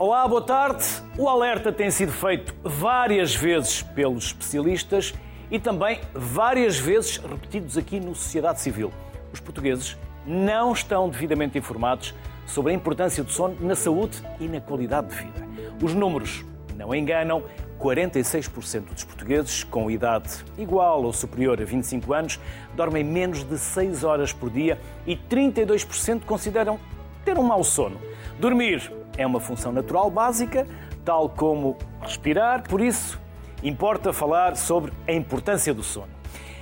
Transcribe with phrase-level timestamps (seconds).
[0.00, 0.84] Olá, boa tarde.
[1.18, 5.12] O alerta tem sido feito várias vezes pelos especialistas
[5.50, 8.92] e também várias vezes repetidos aqui no Sociedade Civil.
[9.32, 12.14] Os portugueses não estão devidamente informados
[12.46, 15.44] sobre a importância do sono na saúde e na qualidade de vida.
[15.82, 16.44] Os números
[16.76, 17.42] não enganam.
[17.80, 22.40] 46% dos portugueses com idade igual ou superior a 25 anos
[22.74, 26.78] dormem menos de 6 horas por dia e 32% consideram
[27.24, 28.00] ter um mau sono.
[28.40, 30.66] Dormir é uma função natural básica,
[31.04, 33.20] tal como respirar, por isso
[33.62, 36.12] importa falar sobre a importância do sono.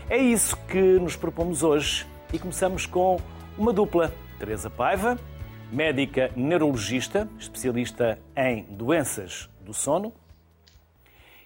[0.08, 3.20] É isso que nos propomos hoje e começamos com
[3.56, 4.12] uma dupla.
[4.38, 5.18] Teresa Paiva,
[5.70, 10.12] médica neurologista, especialista em doenças do sono,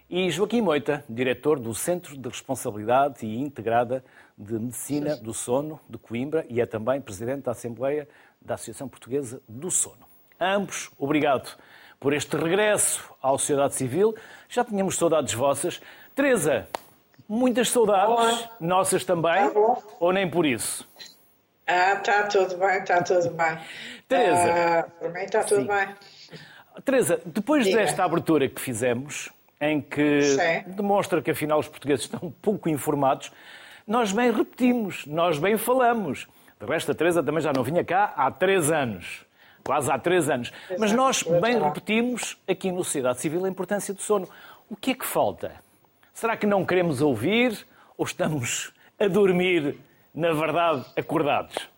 [0.09, 4.05] e Joaquim Moita, diretor do Centro de Responsabilidade e Integrada
[4.37, 8.09] de Medicina do Sono de Coimbra e é também presidente da Assembleia
[8.43, 10.10] da Associação Portuguesa do Sono.
[10.41, 11.51] Ambos, obrigado
[12.01, 14.15] por este regresso à sociedade civil.
[14.49, 15.83] Já tínhamos saudades vossas.
[16.15, 16.67] Teresa,
[17.29, 18.51] muitas saudades, Olá.
[18.59, 20.89] nossas também, tá ou nem por isso?
[21.67, 23.59] Ah, está tudo bem, está tudo bem.
[24.09, 24.51] Teresa.
[24.51, 25.67] Ah, para mim está tudo Sim.
[25.69, 25.89] bem.
[26.87, 27.77] Teresa, depois Diga.
[27.77, 29.29] desta abertura que fizemos,
[29.61, 30.63] em que Sim.
[30.69, 33.31] demonstra que afinal os portugueses estão pouco informados,
[33.87, 36.27] nós bem repetimos, nós bem falamos.
[36.59, 39.29] De resto, a Teresa também já não vinha cá há três anos
[39.65, 40.53] quase há três anos.
[40.79, 44.29] Mas nós bem repetimos aqui no Sociedade Civil a importância do sono.
[44.69, 45.53] O que é que falta?
[46.13, 47.67] Será que não queremos ouvir
[47.97, 49.79] ou estamos a dormir,
[50.15, 51.69] na verdade, acordados?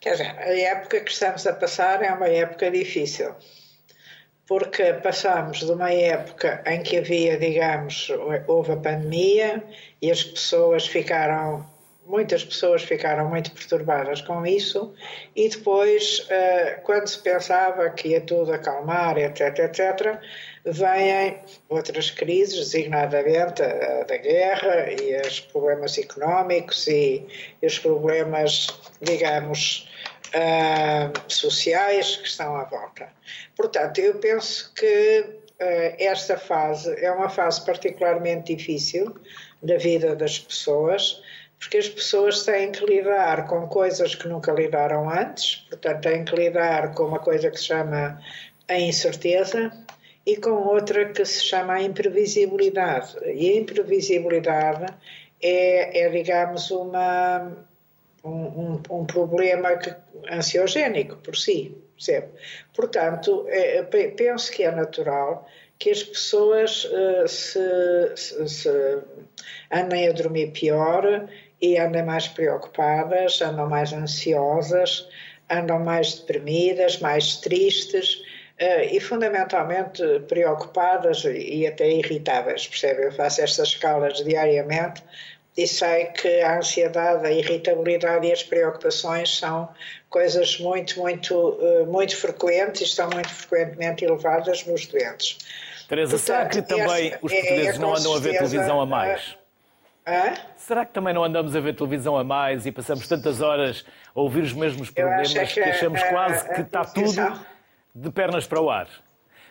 [0.00, 3.34] Quer dizer, a época que estamos a passar é uma época difícil,
[4.48, 8.10] porque passamos de uma época em que havia, digamos,
[8.48, 9.62] houve a pandemia
[10.00, 11.64] e as pessoas ficaram
[12.12, 14.92] muitas pessoas ficaram muito perturbadas com isso
[15.34, 20.20] e depois, eh, quando se pensava que ia tudo acalmar, etc., etc.,
[20.62, 27.26] vêm outras crises, designadamente a da guerra e os problemas económicos e,
[27.62, 28.66] os problemas,
[29.00, 29.88] digamos,
[30.34, 33.08] uh, sociais que estão à volta.
[33.56, 35.40] Portanto, eu penso que
[35.98, 39.14] esta fase é uma fase particularmente difícil
[39.62, 41.22] da vida das pessoas,
[41.62, 46.34] porque as pessoas têm que lidar com coisas que nunca lidaram antes, portanto, têm que
[46.34, 48.20] lidar com uma coisa que se chama
[48.68, 49.70] a incerteza
[50.26, 53.16] e com outra que se chama a imprevisibilidade.
[53.24, 54.92] E a imprevisibilidade
[55.40, 57.56] é, é digamos, uma,
[58.24, 59.94] um, um, um problema que,
[60.32, 61.76] ansiogénico por si.
[61.94, 62.26] Percebe?
[62.74, 65.46] Portanto, é, penso que é natural
[65.78, 69.02] que as pessoas uh, se, se, se
[69.70, 71.28] andem a dormir pior
[71.62, 75.08] e andam mais preocupadas, andam mais ansiosas,
[75.48, 78.16] andam mais deprimidas, mais tristes
[78.60, 83.04] uh, e fundamentalmente preocupadas e até irritáveis, percebe?
[83.04, 85.02] Eu faço estas escalas diariamente
[85.56, 89.68] e sei que a ansiedade, a irritabilidade e as preocupações são
[90.10, 95.38] coisas muito, muito, uh, muito frequentes e estão muito frequentemente elevadas nos doentes.
[95.88, 99.41] Teresa, será que também os portugueses é não andam a ver televisão a mais?
[100.06, 100.34] Hã?
[100.56, 104.20] Será que também não andamos a ver televisão a mais e passamos tantas horas a
[104.20, 107.40] ouvir os mesmos problemas que, que, achamos quase que está tudo
[107.94, 108.88] de pernas para o ar?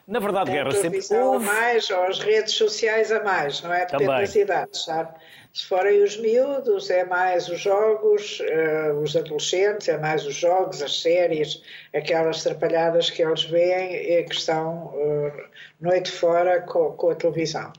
[0.08, 1.48] Na verdade, Guerra sempre houve...
[1.48, 3.86] a mais, ou as redes sociais a mais, não é?
[3.86, 4.22] Depende também.
[4.22, 5.10] das idades, sabe?
[5.54, 10.82] Se forem os miúdos, é mais os jogos, uh, os adolescentes, é mais os jogos,
[10.82, 11.62] as séries,
[11.94, 15.32] aquelas trapalhadas que eles veem e que estão uh,
[15.80, 17.72] noite fora com, com a televisão.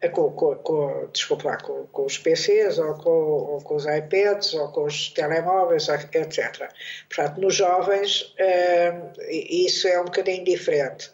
[0.00, 3.86] É com, com, com, desculpa lá, com, com, os PCs ou com, ou com, os
[3.86, 6.70] iPads ou com os telemóveis, etc.
[7.08, 8.94] Portanto, nos jovens eh,
[9.28, 11.10] isso é um bocadinho diferente.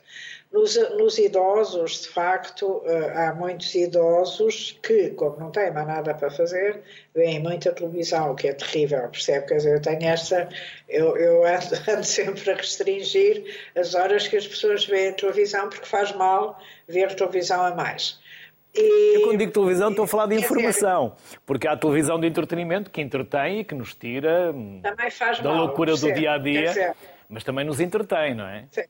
[0.52, 6.12] Nos, nos, idosos, de facto, eh, há muitos idosos que, como não têm mais nada
[6.12, 6.82] para fazer,
[7.14, 9.46] veem muita televisão, o que é terrível, percebe?
[9.46, 10.50] Quer dizer, eu tenho esta.
[10.90, 13.44] Eu, eu ando, ando, sempre a restringir
[13.74, 18.20] as horas que as pessoas veem televisão, porque faz mal ver televisão a mais.
[18.74, 19.16] E...
[19.16, 21.14] Eu quando digo televisão estou a falar de informação,
[21.44, 26.12] porque há televisão de entretenimento que entretém e que nos tira da mal, loucura do
[26.12, 26.94] dia a dia,
[27.28, 28.66] mas também nos entretém, não é?
[28.70, 28.84] Sim.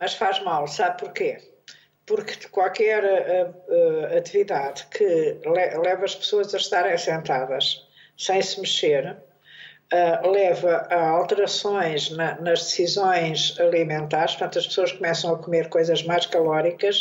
[0.00, 1.38] Mas faz mal, sabe porquê?
[2.06, 7.86] Porque qualquer uh, uh, atividade que le leva as pessoas a estarem sentadas
[8.16, 9.18] sem se mexer
[9.92, 16.02] uh, leva a alterações na, nas decisões alimentares, portanto, as pessoas começam a comer coisas
[16.02, 17.00] mais calóricas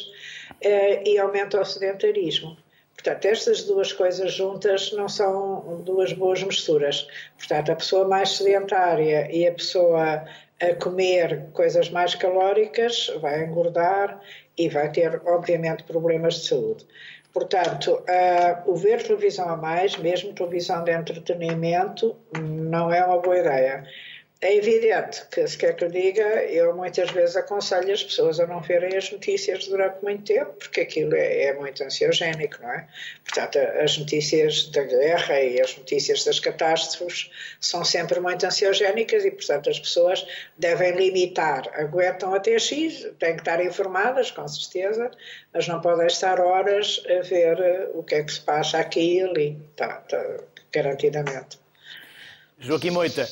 [0.52, 2.58] uh, e aumenta o sedentarismo.
[2.94, 7.08] Portanto, estas duas coisas juntas não são duas boas misturas.
[7.38, 10.26] Portanto, a pessoa mais sedentária e a pessoa
[10.60, 14.20] a comer coisas mais calóricas, vai engordar
[14.58, 16.86] e vai ter, obviamente, problemas de saúde.
[17.34, 23.38] Portanto, uh, o ver televisão a mais, mesmo televisão de entretenimento, não é uma boa
[23.38, 23.86] ideia.
[24.40, 28.46] É evidente que, se quer que eu diga, eu muitas vezes aconselho as pessoas a
[28.46, 32.88] não verem as notícias durante muito tempo, porque aquilo é, é, muito ansiogénico, não é?
[33.26, 39.32] Portanto, as notícias da guerra e as notícias das catástrofes são sempre muito ansiogénicas e,
[39.32, 40.24] portanto, as pessoas
[40.56, 41.68] devem limitar.
[41.74, 45.10] Aguentam até X, têm que estar informadas, com certeza,
[45.52, 49.18] mas não podem estar horas a ver eh, o que é que se passa aqui
[49.18, 51.58] e ali, tá, tá, garantidamente.
[52.60, 53.28] Joaquim Moita,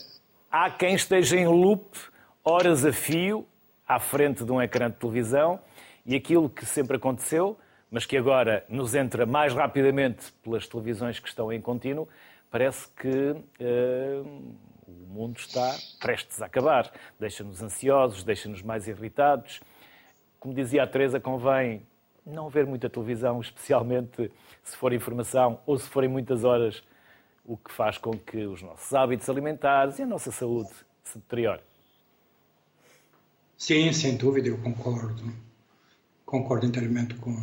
[0.56, 1.98] há quem esteja em loop
[2.42, 3.46] horas a fio
[3.86, 5.60] à frente de um ecrã de televisão
[6.06, 7.58] e aquilo que sempre aconteceu,
[7.92, 12.08] mas que agora nos entra mais rapidamente pelas televisões que estão em contínuo,
[12.50, 14.56] parece que uh,
[14.88, 16.90] o mundo está prestes a acabar.
[17.20, 19.60] Deixa-nos ansiosos, deixa-nos mais irritados.
[20.40, 21.86] Como dizia a Teresa, convém
[22.26, 24.32] não ver muita televisão, especialmente
[24.64, 26.82] se for informação ou se forem muitas horas
[27.46, 30.72] o que faz com que os nossos hábitos alimentares e a nossa saúde
[31.04, 31.64] se deteriorem.
[33.58, 35.32] Sim, sem dúvida, eu concordo.
[36.26, 37.36] Concordo inteiramente com,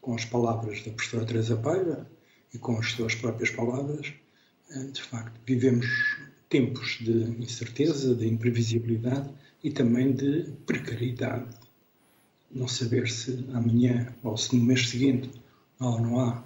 [0.00, 2.06] com as palavras da professora Teresa Paiva
[2.52, 4.12] e com as suas próprias palavras.
[4.70, 5.86] Eh, de facto, vivemos
[6.48, 9.30] tempos de incerteza, de imprevisibilidade
[9.62, 11.46] e também de precariedade.
[12.50, 15.30] Não saber se amanhã ou se no mês seguinte
[15.78, 16.42] ou não há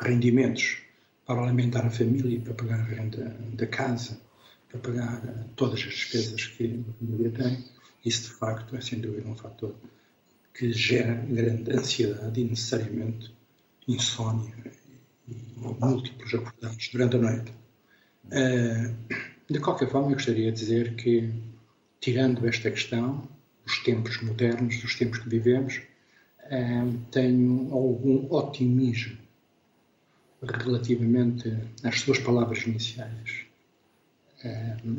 [0.00, 0.78] rendimentos
[1.26, 4.20] para alimentar a família, para pagar a renda da casa,
[4.68, 7.64] para pagar eh, todas as despesas que a família tem,
[8.04, 9.74] isso de facto é sem dúvida um fator
[10.54, 13.32] que gera grande ansiedade e necessariamente
[13.86, 14.52] insónia
[15.28, 17.52] e múltiplos acordados durante a noite.
[18.30, 18.92] Eh,
[19.48, 21.32] de qualquer forma, eu gostaria de dizer que,
[22.00, 23.28] tirando esta questão,
[23.64, 25.80] os tempos modernos, os tempos que vivemos,
[26.50, 29.21] eh, tenho algum otimismo
[30.42, 33.46] relativamente às suas palavras iniciais.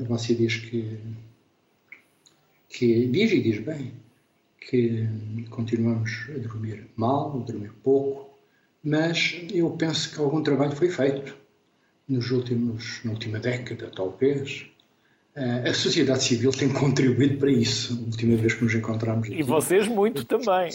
[0.07, 1.00] Você diz que,
[2.69, 3.94] que diz e diz bem
[4.60, 5.07] que
[5.50, 8.30] continuamos a dormir mal, a dormir pouco,
[8.81, 11.36] mas eu penso que algum trabalho foi feito
[12.07, 14.66] nos últimos, na última década, talvez.
[15.35, 19.27] Uh, a sociedade civil tem contribuído para isso, a última vez que nos encontramos.
[19.27, 19.39] Aqui.
[19.39, 20.69] E vocês muito também.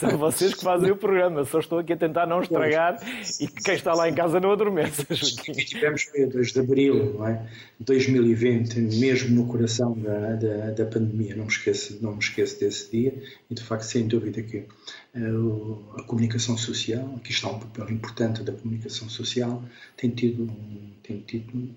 [0.00, 1.44] São vocês que fazem o programa.
[1.44, 2.98] Só estou aqui a tentar não estragar
[3.38, 5.06] e que quem está lá em casa não adormeça.
[5.10, 7.46] Estivemos foi 2 de abril, não é?
[7.80, 11.36] 2020, mesmo no coração da, da, da, pandemia.
[11.36, 13.14] Não me, esqueço, não me esqueço desse dia
[13.50, 14.64] e, de facto, sem dúvida que
[15.14, 19.62] uh, a comunicação social, aqui está um papel importante da comunicação social,
[19.96, 20.50] tem tido,
[21.02, 21.70] tem tido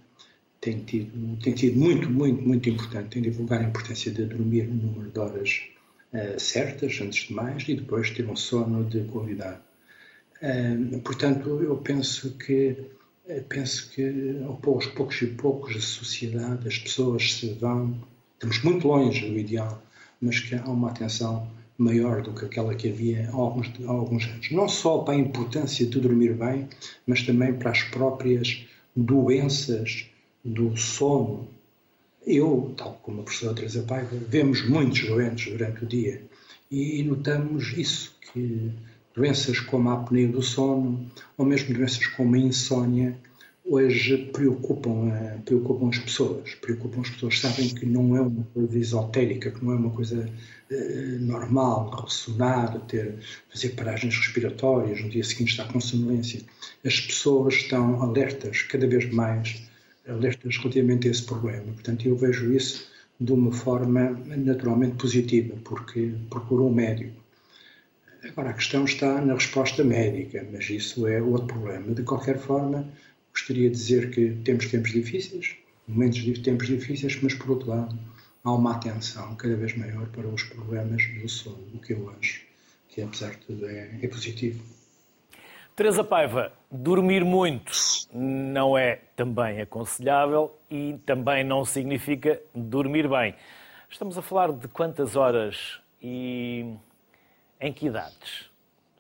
[0.63, 4.75] tem tido, tem tido muito, muito, muito importante em divulgar a importância de dormir no
[4.75, 5.61] número de horas
[6.13, 9.59] uh, certas, antes de mais, e depois ter um sono de qualidade.
[10.41, 12.77] Uh, portanto, eu penso que
[13.27, 17.97] eh, penso que aos poucos e poucos a sociedade, as pessoas se vão,
[18.33, 19.83] estamos muito longe do ideal,
[20.21, 24.25] mas que há uma atenção maior do que aquela que havia há alguns, há alguns
[24.27, 24.51] anos.
[24.51, 26.69] Não só para a importância de dormir bem,
[27.05, 30.12] mas também para as próprias doenças
[30.43, 31.47] do sono
[32.25, 36.21] eu, tal como a professora Teresa Paiva, vemos muitos doentes durante o dia
[36.71, 38.71] e notamos isso, que
[39.15, 43.17] doenças como a apneia do sono ou mesmo doenças como a insónia
[43.65, 45.11] hoje preocupam,
[45.45, 46.55] preocupam as pessoas.
[46.55, 50.29] Preocupam as pessoas, sabem que não é uma coisa esotérica, que não é uma coisa
[50.69, 53.19] eh, normal, ressonar, ter,
[53.49, 56.41] fazer paragens respiratórias, no dia seguinte estar com sonolência.
[56.83, 59.63] As pessoas estão alertas cada vez mais
[60.07, 61.71] alertas relativamente a esse problema.
[61.73, 67.21] Portanto, eu vejo isso de uma forma naturalmente positiva, porque procuro um médico.
[68.23, 71.93] Agora, a questão está na resposta médica, mas isso é outro problema.
[71.93, 72.87] De qualquer forma,
[73.33, 75.55] gostaria de dizer que temos tempos difíceis,
[75.87, 77.97] momentos de tempos difíceis, mas, por outro lado,
[78.43, 82.41] há uma atenção cada vez maior para os problemas do sono, o que eu acho
[82.89, 84.63] que, apesar de tudo, é, é positivo.
[85.75, 87.71] Teresa Paiva, dormir muito
[88.11, 93.35] não é também aconselhável e também não significa dormir bem.
[93.89, 96.75] Estamos a falar de quantas horas e
[97.61, 98.49] em que idades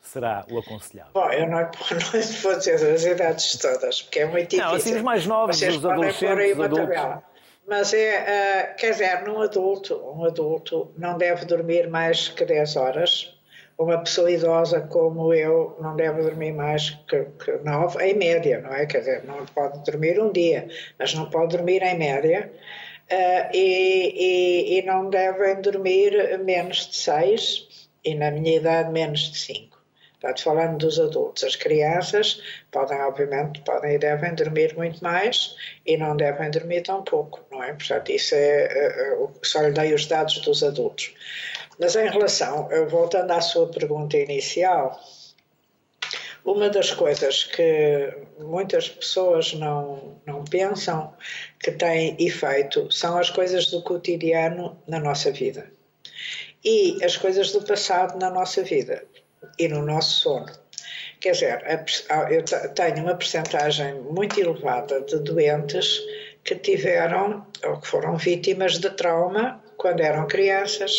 [0.01, 1.11] será o aconselhável?
[1.13, 4.65] Bom, eu não, não vou dizer as idades todas, porque é muito difícil.
[4.65, 6.95] Não, assim os mais novos, Vocês os adolescentes, os adultos.
[6.95, 7.23] Tabela.
[7.65, 12.75] Mas é, uh, quer dizer, num adulto, um adulto não deve dormir mais que 10
[12.75, 13.32] horas,
[13.77, 18.73] uma pessoa idosa como eu não deve dormir mais que, que nove, em média, não
[18.73, 18.85] é?
[18.85, 22.51] Quer dizer, não pode dormir um dia, mas não pode dormir em média.
[23.11, 29.31] uh, e, e, e, não devem dormir menos de seis e na minha idade menos
[29.31, 29.73] de cinco.
[30.23, 35.53] Portanto, falando dos adultos, as crianças podem, obviamente, podem e devem dormir muito mais
[35.85, 37.73] e não devem dormir tão pouco, não é?
[37.73, 41.13] Portanto, isso é, uh, só lhe dei os dados dos adultos.
[41.79, 44.99] Mas em relação, voltando à sua pergunta inicial,
[46.45, 51.13] uma das coisas que muitas pessoas não, não pensam
[51.59, 55.71] que tem efeito são as coisas do cotidiano na nossa vida
[56.63, 59.03] e as coisas do passado na nossa vida
[59.57, 60.51] e no nosso sono.
[61.19, 61.63] Quer dizer,
[62.29, 66.01] eu tenho uma percentagem muito elevada de doentes
[66.43, 70.93] que tiveram ou que foram vítimas de trauma quando eram crianças,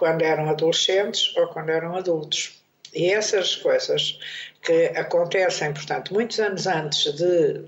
[0.00, 2.58] quando eram adolescentes ou quando eram adultos.
[2.94, 4.18] E essas coisas
[4.62, 7.64] que acontecem, portanto, muitos anos antes de,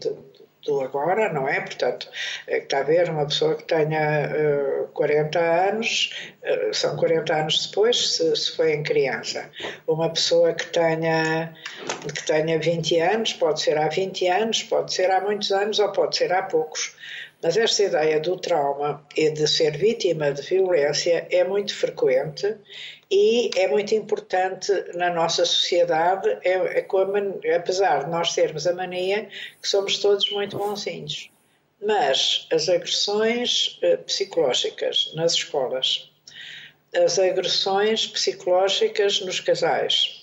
[0.00, 0.10] de
[0.66, 1.60] do agora, não é?
[1.60, 2.08] Portanto,
[2.46, 4.28] é está a ver uma pessoa que tenha
[4.82, 6.10] uh, 40 anos,
[6.42, 9.48] uh, são 40 anos depois, se, se foi em criança.
[9.86, 11.54] Uma pessoa que tenha,
[12.02, 15.90] que tenha 20 anos, pode ser há 20 anos, pode ser há muitos anos ou
[15.92, 16.96] pode ser há poucos.
[17.42, 22.56] Mas esta ideia do trauma e de ser vítima de violência é muito frequente
[23.10, 29.28] e é muito importante na nossa sociedade, é, é apesar de nós termos a mania
[29.60, 31.30] que somos todos muito bonzinhos.
[31.80, 36.10] Mas as agressões uh, psicológicas nas escolas,
[36.94, 40.15] as agressões psicológicas nos casais,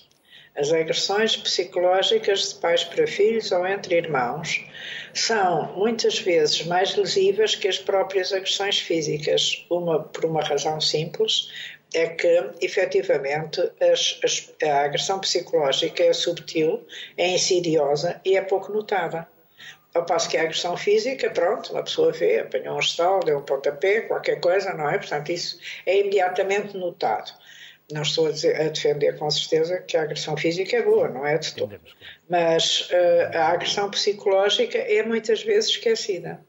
[0.56, 4.64] as agressões psicológicas de pais para filhos ou entre irmãos
[5.12, 11.50] são muitas vezes mais lesivas que as próprias agressões físicas, uma por uma razão simples,
[11.92, 16.84] é que, efetivamente, as, as, a agressão psicológica é subtil,
[17.16, 19.28] é insidiosa e é pouco notada.
[19.94, 23.42] Ao passo que a agressão física, pronto, uma pessoa vê, apanhou um estalo, deu um
[23.42, 24.98] pontapé, qualquer coisa, não é?
[24.98, 25.56] Portanto, isso
[25.86, 27.32] é imediatamente notado.
[27.92, 31.26] Não estou a, dizer, a defender com certeza que a agressão física é boa, não
[31.26, 31.78] é de todo.
[32.28, 36.40] Mas uh, a agressão psicológica é muitas vezes esquecida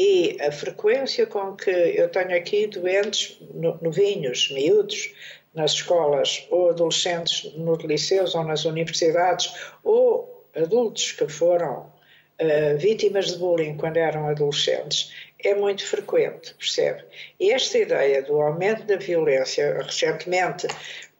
[0.00, 3.38] e a frequência com que eu tenho aqui doentes
[3.82, 5.12] novinhos, miúdos,
[5.52, 9.52] nas escolas, ou adolescentes nos liceus ou nas universidades,
[9.84, 11.92] ou adultos que foram
[12.40, 15.12] uh, vítimas de bullying quando eram adolescentes,
[15.44, 17.04] é muito frequente, percebe?
[17.40, 20.66] Esta ideia do aumento da violência, recentemente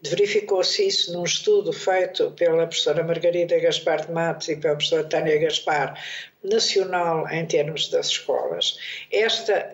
[0.03, 5.39] verificou-se isso num estudo feito pela professora Margarida Gaspar de Matos e pela professora Tânia
[5.39, 5.95] Gaspar
[6.43, 8.79] nacional em termos das escolas,
[9.13, 9.71] esta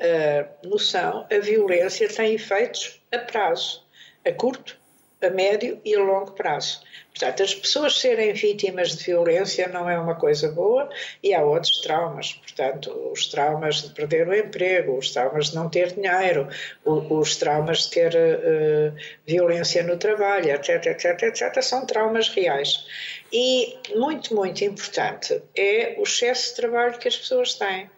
[0.65, 3.85] uh, noção, a violência tem efeitos a prazo,
[4.25, 4.77] a curto,
[5.23, 6.81] a médio e a longo prazo.
[7.11, 10.91] Portanto, as pessoas serem vítimas de violência não é uma coisa boa
[11.23, 12.35] e há outros traumas.
[12.35, 16.47] Portanto, os traumas de perder o emprego, os traumas de não ter dinheiro,
[16.85, 18.95] os traumas de ter uh,
[19.27, 22.87] violência no trabalho, etc, etc, etc, são traumas reais.
[23.33, 27.91] E muito, muito importante é o excesso de trabalho que as pessoas têm.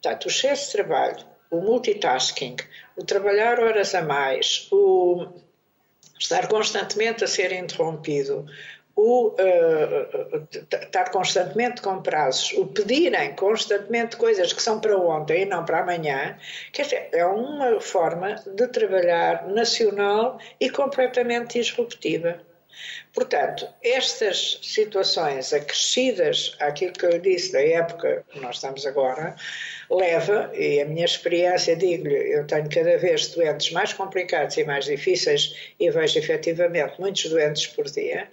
[0.00, 2.56] Portanto, o excesso de trabalho, o multitasking,
[2.96, 5.43] o trabalhar horas a mais, o
[6.18, 8.46] estar constantemente a ser interrompido,
[8.96, 15.44] o uh, estar constantemente com prazos, o pedirem constantemente coisas que são para ontem e
[15.44, 16.38] não para amanhã,
[16.72, 22.40] quer dizer, é uma forma de trabalhar nacional e completamente disruptiva.
[23.14, 29.36] Portanto, estas situações acrescidas àquilo que eu disse da época que nós estamos agora,
[29.88, 34.86] leva, e a minha experiência, digo-lhe, eu tenho cada vez doentes mais complicados e mais
[34.86, 38.28] difíceis e vejo efetivamente muitos doentes por dia,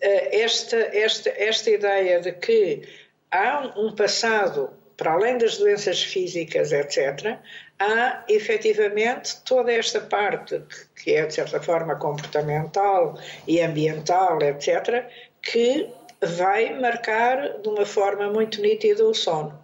[0.00, 2.82] eh, esta, esta, esta ideia de que
[3.28, 7.38] há um passado para além das doenças físicas, etc.,
[7.82, 10.62] há efetivamente toda esta parte
[11.02, 15.04] que é, de certa forma, comportamental e ambiental, etc.,
[15.42, 15.88] que
[16.20, 19.60] vai marcar de uma forma muito nítida o sono.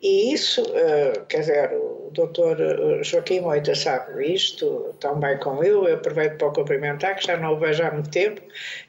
[0.00, 5.62] E isso, uh, quer dizer, o doutor eh, Joaquim Moita sabe isto tão bem como
[5.64, 8.40] eu, eu aproveito para o cumprimentar, que já não o vejo há muito tempo,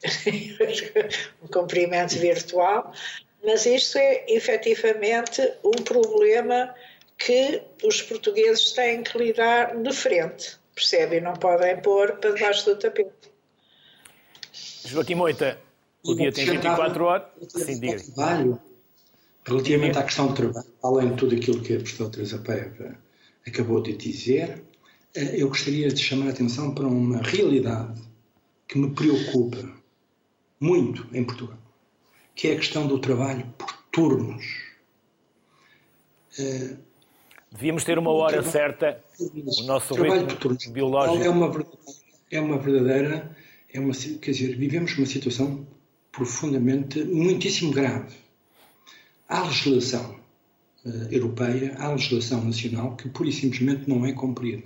[1.44, 2.94] um cumprimento virtual,
[3.44, 6.74] mas isto é efetivamente um problema
[7.20, 11.18] que os portugueses têm que lidar de frente, percebe?
[11.18, 13.30] E não podem pôr para debaixo do tapete.
[14.86, 15.60] Joaquim Moita,
[16.04, 17.28] o dia tem 24 horas.
[17.50, 18.02] Sim, diga.
[18.02, 18.60] Trabalho,
[19.46, 22.98] relativamente à questão do trabalho, além de tudo aquilo que a professora Teresa Paiva
[23.46, 24.64] acabou de dizer,
[25.14, 28.02] eh, eu gostaria de chamar a atenção para uma realidade
[28.68, 29.58] que me preocupa
[30.60, 31.60] muito em Portugal
[32.40, 34.46] que é a questão do trabalho por turnos.
[37.52, 39.04] Devíamos ter uma hora certa.
[39.20, 41.24] O nosso trabalho ritmo biológico.
[41.24, 41.66] É uma,
[42.32, 43.36] é uma verdadeira.
[43.74, 45.68] É uma, quer dizer, vivemos uma situação
[46.12, 48.16] profundamente, muitíssimo grave.
[49.28, 50.20] Há legislação
[50.86, 54.64] uh, europeia, há legislação nacional que pura e simplesmente não é cumprida.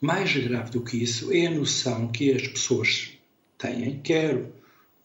[0.00, 3.10] Mais grave do que isso é a noção que as pessoas
[3.58, 4.46] têm, quer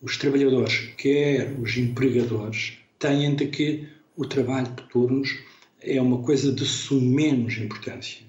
[0.01, 5.38] os trabalhadores, quer os empregadores, têm de que o trabalho de turnos
[5.86, 8.25] é uma coisa de sumenos importância.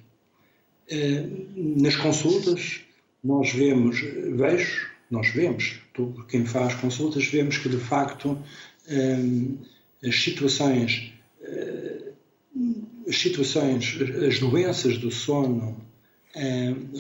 [0.89, 1.25] Eh,
[1.57, 2.81] nas consultas,
[3.25, 5.81] nós vemos, vejo, nós vemos,
[6.29, 8.39] quem faz consultas, vemos que de facto
[8.87, 9.19] eh,
[10.07, 12.13] as situações, eh,
[13.09, 15.85] as situações, as doenças do sono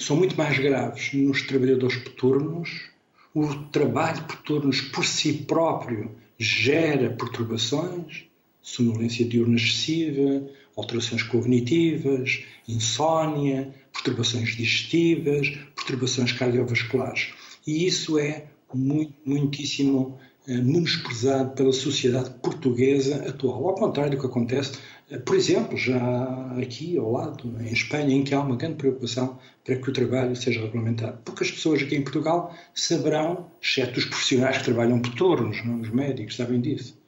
[0.00, 2.88] são muito mais graves nos trabalhadores turnos.
[3.34, 8.24] O trabalho por turnos por si próprio gera perturbações,
[8.66, 10.44] sonolência diurna excessiva,
[10.76, 17.32] alterações cognitivas, insónia, perturbações digestivas, perturbações cardiovasculares.
[17.64, 20.18] E isso é muito, muitíssimo
[20.48, 23.68] eh, menosprezado pela sociedade portuguesa atual.
[23.68, 24.78] Ao contrário do que acontece,
[25.10, 29.38] eh, por exemplo, já aqui ao lado, em Espanha, em que há uma grande preocupação
[29.64, 31.18] para que o trabalho seja regulamentado.
[31.24, 35.80] Porque as pessoas aqui em Portugal saberão, exceto os profissionais que trabalham por turnos, não?
[35.80, 36.98] os médicos sabem disso,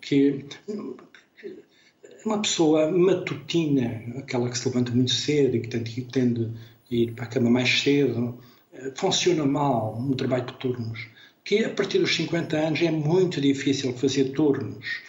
[0.00, 0.44] que
[2.24, 6.44] uma pessoa matutina, aquela que se levanta muito cedo e que tende
[6.90, 8.38] a ir para a cama mais cedo,
[8.72, 11.06] eh, funciona mal no trabalho de turnos.
[11.44, 15.00] Que a partir dos 50 anos é muito difícil fazer turnos.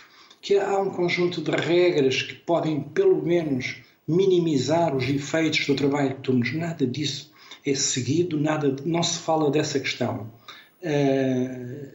[0.42, 6.10] Que há um conjunto de regras que podem, pelo menos, minimizar os efeitos do trabalho
[6.10, 6.54] de turnos.
[6.54, 7.32] Nada disso
[7.66, 10.32] é seguido, nada, não se fala dessa questão.
[10.82, 11.90] Uh,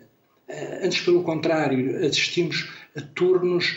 [0.83, 3.77] antes, pelo contrário, assistimos a turnos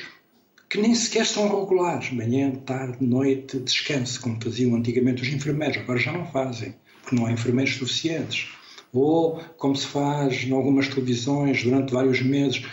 [0.69, 2.11] que nem sequer são regulares.
[2.11, 5.77] Manhã, tarde, noite, descanso, como faziam antigamente os enfermeiros.
[5.77, 8.49] Agora já não fazem, porque não há enfermeiros suficientes.
[8.93, 12.63] Ou, como se faz em algumas televisões durante vários meses,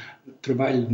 [0.42, 0.86] trabalho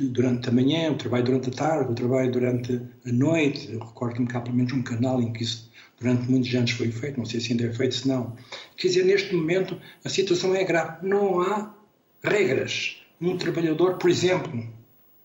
[0.00, 3.72] durante a manhã, o trabalho durante a tarde, o trabalho durante a noite.
[3.72, 6.90] Eu recordo-me que há pelo menos um canal em que isso durante muitos anos foi
[6.90, 8.36] feito, não sei se ainda é feito, se não.
[8.76, 11.06] Quer dizer, neste momento a situação é grave.
[11.06, 11.74] Não há
[12.22, 13.00] regras.
[13.20, 14.66] Um trabalhador, por exemplo,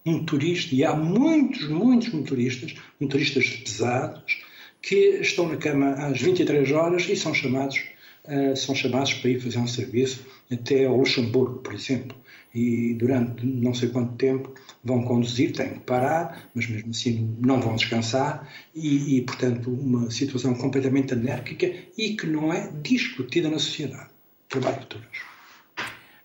[0.06, 4.42] um motorista, e há muitos, muitos motoristas, motoristas pesados,
[4.82, 7.78] que estão na cama às 23 horas e são chamados,
[8.26, 12.18] uh, são chamados para ir fazer um serviço até ao Luxemburgo, por exemplo.
[12.54, 17.62] E durante não sei quanto tempo vão conduzir, têm que parar, mas mesmo assim não
[17.62, 23.60] vão descansar, e, e portanto, uma situação completamente anárquica e que não é discutida na
[23.60, 24.10] sociedade.
[24.50, 24.98] Trabalho de.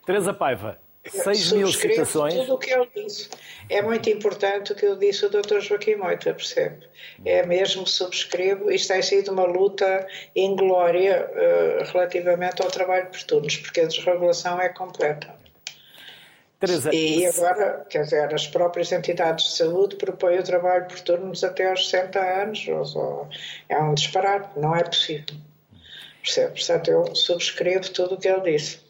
[0.04, 2.34] Teresa Paiva, 6 mil citações.
[2.34, 3.28] tudo o que ele disse.
[3.68, 5.60] É muito importante o que eu disse o Dr.
[5.60, 6.86] Joaquim Moita, percebe?
[7.24, 8.70] É mesmo, subscrevo.
[8.70, 14.60] Isto tem sido uma luta inglória uh, relativamente ao trabalho por turnos, porque a desregulação
[14.60, 15.34] é completa.
[16.58, 21.44] Teresa, e agora, quer dizer, as próprias entidades de saúde propõem o trabalho por turnos
[21.44, 22.66] até aos 60 anos.
[22.68, 23.28] Ou,
[23.68, 25.36] é um disparate, não é possível.
[26.22, 26.52] Percebe?
[26.54, 28.85] Portanto, eu subscrevo tudo o que ele disse.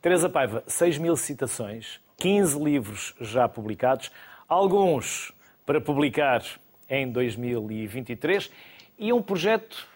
[0.00, 4.10] Teresa Paiva, 6 mil citações, 15 livros já publicados,
[4.48, 5.30] alguns
[5.66, 6.42] para publicar
[6.88, 8.50] em 2023
[8.98, 9.86] e um projeto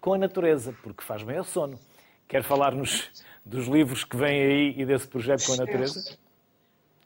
[0.00, 1.78] com a natureza, porque faz bem ao sono.
[2.26, 3.10] Quer falar-nos
[3.44, 6.18] dos livros que vêm aí e desse projeto com a natureza?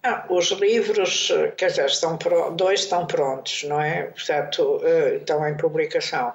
[0.03, 2.19] Ah, os livros, quer dizer, estão,
[2.57, 4.05] dois estão prontos, não é?
[4.05, 6.33] Portanto, eh, estão em publicação.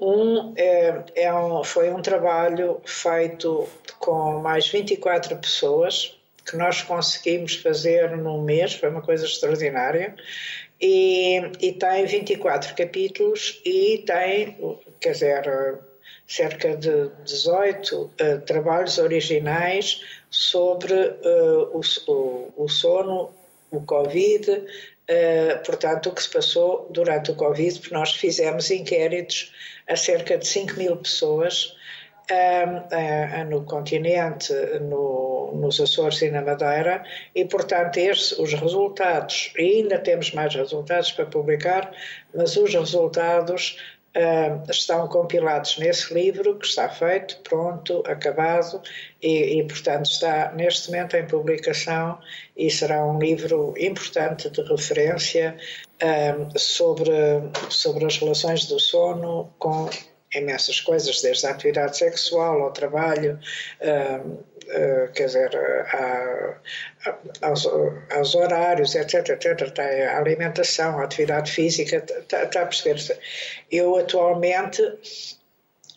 [0.00, 7.56] Um, é, é um, foi um trabalho feito com mais 24 pessoas, que nós conseguimos
[7.56, 10.16] fazer num mês, foi uma coisa extraordinária,
[10.80, 14.56] e, e tem 24 capítulos e tem,
[14.98, 15.78] quer dizer,
[16.26, 23.30] cerca de 18 uh, eh, trabalhos originais sobre uh, o, o, o sono,
[23.70, 24.64] o Covid,
[25.10, 29.52] uh, portanto, o que se passou durante o Covid, porque nós fizemos inquéritos
[29.88, 31.76] a cerca de 5 mil pessoas
[32.30, 37.02] uh, uh, no continente, no, nos Açores e na Madeira,
[37.34, 41.92] e, portanto, estes, os resultados, e ainda temos mais resultados para publicar,
[42.34, 43.78] mas os resultados
[44.16, 48.82] Uh, estão compilados nesse livro que está feito, pronto, acabado
[49.22, 52.18] e, e, portanto, está neste momento em publicação
[52.56, 55.56] e será um livro importante de referência
[56.02, 57.12] uh, sobre,
[57.68, 59.88] sobre as relações do sono com
[60.34, 63.38] imensas coisas, desde a atividade sexual ao trabalho,
[63.80, 66.56] uh, uh, quer dizer, a,
[67.06, 67.66] a, aos,
[68.14, 73.16] aos, horários, etc, etc, a alimentação, a atividade física, está, está a perceber-se.
[73.70, 74.82] Eu atualmente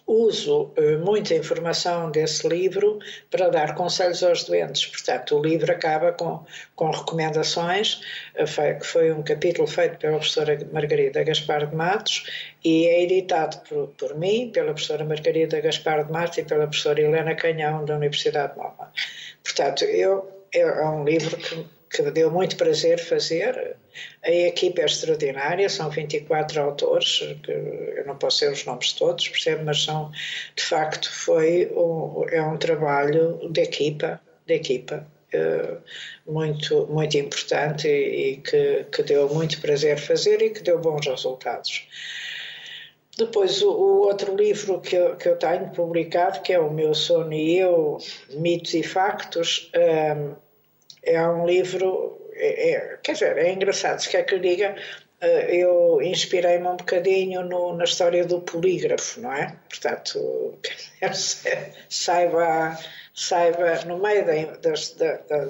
[0.06, 3.00] uso uh, muita informação desse livro
[3.32, 4.86] para dar conselhos aos doentes.
[4.86, 6.44] Portanto, o livro acaba com,
[6.76, 8.02] com recomendações,
[8.48, 12.26] foi, que foi um capítulo feito pela professora Margarida Gaspar de Matos
[12.64, 17.02] e é editado por, por mim, pela professora Margarida Gaspar de Matos e pela professora
[17.02, 18.92] Helena Canhão, da Universidade Nova.
[19.44, 23.78] Portanto, eu, é um livro que que me deu muito prazer fazer.
[24.24, 29.30] A equipe é extraordinária, são 24 autores, que eu não posso ser os nomes todos,
[29.30, 30.12] percebe, mas são,
[30.56, 35.08] de facto, foi um, é um trabalho de equipa, de equipa.
[35.34, 35.82] Uh,
[36.32, 41.88] muito, muito importante e, que, que deu muito prazer fazer e que deu bons resultados.
[43.18, 46.94] Depois, o, o, outro livro que eu, que eu tenho publicado, que é O Meu
[46.94, 47.98] Sono e Eu,
[48.36, 50.36] Mitos e Factos, um,
[51.04, 54.76] é um livro, é, é, quer dizer, é engraçado, se quer que eu diga,
[55.24, 59.56] eh, eu inspirei-me um bocadinho no, na história do polígrafo, não é?
[59.70, 60.60] Portanto,
[61.90, 62.78] saiba,
[63.14, 64.26] saiba no meio
[64.60, 64.96] das,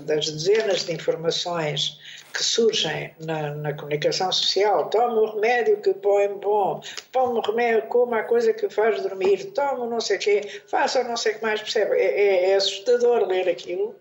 [0.06, 2.00] das dezenas de informações
[2.32, 7.88] que surgem na, na, comunicação social, toma o remédio que põe bom, toma o remédio,
[7.88, 11.36] coma a coisa que faz dormir, toma não sei o quê, faça não sei o
[11.36, 11.96] que mais, percebe?
[11.96, 13.96] É, é, é assustador ler aquilo,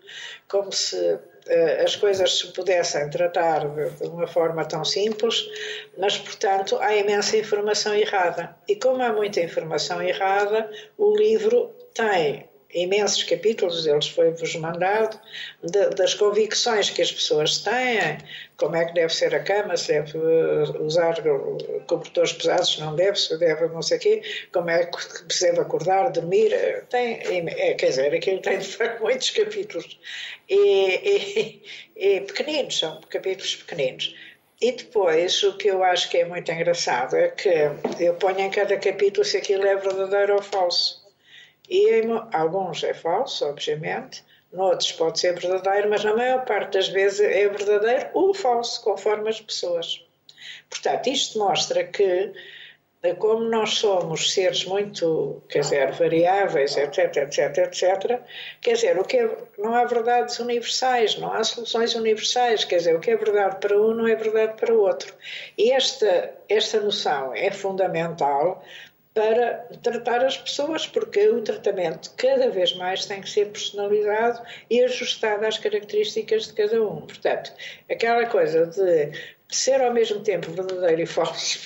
[0.47, 1.19] como se
[1.83, 5.45] as coisas se pudessem tratar de uma forma tão simples,
[5.97, 8.55] mas, portanto, há imensa informação errada.
[8.67, 15.19] E como há muita informação errada, o livro tem imensos capítulos, eles foi-vos mandado,
[15.63, 18.17] de, das convicções que as pessoas têm,
[18.57, 20.17] como é que deve ser a cama, se deve
[20.79, 21.15] usar
[21.87, 25.61] cobertores pesados, não deve, se deve não sei o quê, como é que se deve
[25.61, 26.51] acordar, dormir,
[26.89, 29.99] tem, é, quer dizer, aquilo tem de facto muitos capítulos
[30.49, 31.61] e,
[31.97, 34.15] e, e pequeninos, são capítulos pequeninos.
[34.61, 37.49] E depois, o que eu acho que é muito engraçado é que
[37.99, 41.02] eu ponho em cada capítulo se aquilo é verdadeiro ou falso.
[41.69, 44.23] E em alguns é falso, obviamente,
[44.53, 49.29] noutros pode ser verdadeiro, mas na maior parte das vezes é verdadeiro ou falso, conforme
[49.29, 50.05] as pessoas.
[50.69, 52.31] Portanto, isto mostra que,
[53.17, 58.21] como nós somos seres muito, quer dizer, variáveis, etc, etc, etc,
[58.61, 62.95] quer dizer, o que é, não há verdades universais, não há soluções universais, quer dizer,
[62.95, 65.13] o que é verdade para um não é verdade para o outro.
[65.57, 68.63] E esta, esta noção é fundamental
[69.13, 74.83] para tratar as pessoas, porque o tratamento cada vez mais tem que ser personalizado e
[74.83, 77.01] ajustado às características de cada um.
[77.01, 77.53] Portanto,
[77.89, 79.11] aquela coisa de
[79.53, 81.59] ser ao mesmo tempo verdadeiro e falso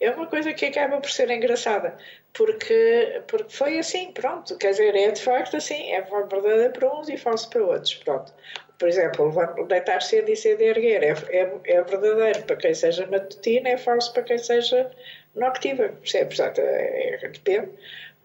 [0.00, 1.96] é uma coisa que acaba por ser engraçada,
[2.32, 7.08] porque, porque foi assim, pronto, quer dizer, é de facto assim, é verdadeiro para uns
[7.08, 8.32] e falso para outros, pronto.
[8.78, 9.32] Por exemplo,
[9.68, 14.12] deitar cedo e cedo erguer é, é, é verdadeiro para quem seja matutino, é falso
[14.12, 14.90] para quem seja
[15.34, 16.34] noctiva, percebe?
[16.34, 17.70] Portanto, é, é, depende.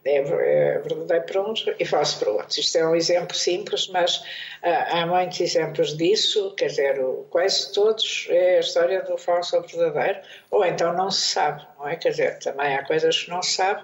[0.05, 2.57] É, é verdadeiro para uns e falso para outros.
[2.57, 4.23] Isto é um exemplo simples, mas
[4.63, 6.97] ah, há muitos exemplos disso, quer dizer,
[7.29, 11.89] quase todos é a história do falso ou verdadeiro, ou então não se sabe, não
[11.89, 11.97] é?
[11.97, 13.83] Quer dizer, também há coisas que não se sabe,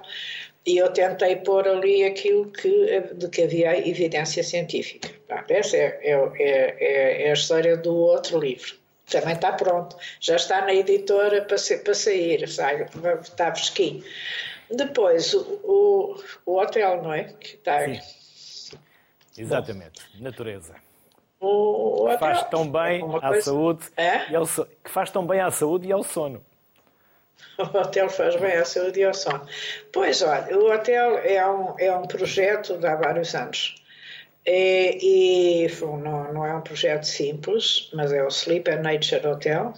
[0.66, 5.10] e eu tentei pôr ali aquilo que, de que havia evidência científica.
[5.50, 10.62] essa é, é, é, é a história do outro livro também está pronto, já está
[10.62, 12.88] na editora para, ser, para sair, sai,
[13.22, 14.04] está fresquinho.
[14.72, 17.26] Depois, o, o, o, hotel, não é?
[17.26, 17.86] Que está...
[17.86, 18.78] Sim.
[19.38, 20.76] Exatamente, natureza.
[21.39, 23.42] O, o hotel, faz tão bem à coisa...
[23.42, 24.32] saúde é?
[24.32, 24.66] e ao so...
[24.84, 26.44] que faz tão bem à saúde e ao sono.
[27.58, 29.46] O hotel faz bem à saúde e ao sono.
[29.92, 33.83] Pois olha, o hotel é um, é um projeto de há vários anos é,
[34.45, 39.73] e, e não, não, é um projeto simples, mas é o Sleep and Nature Hotel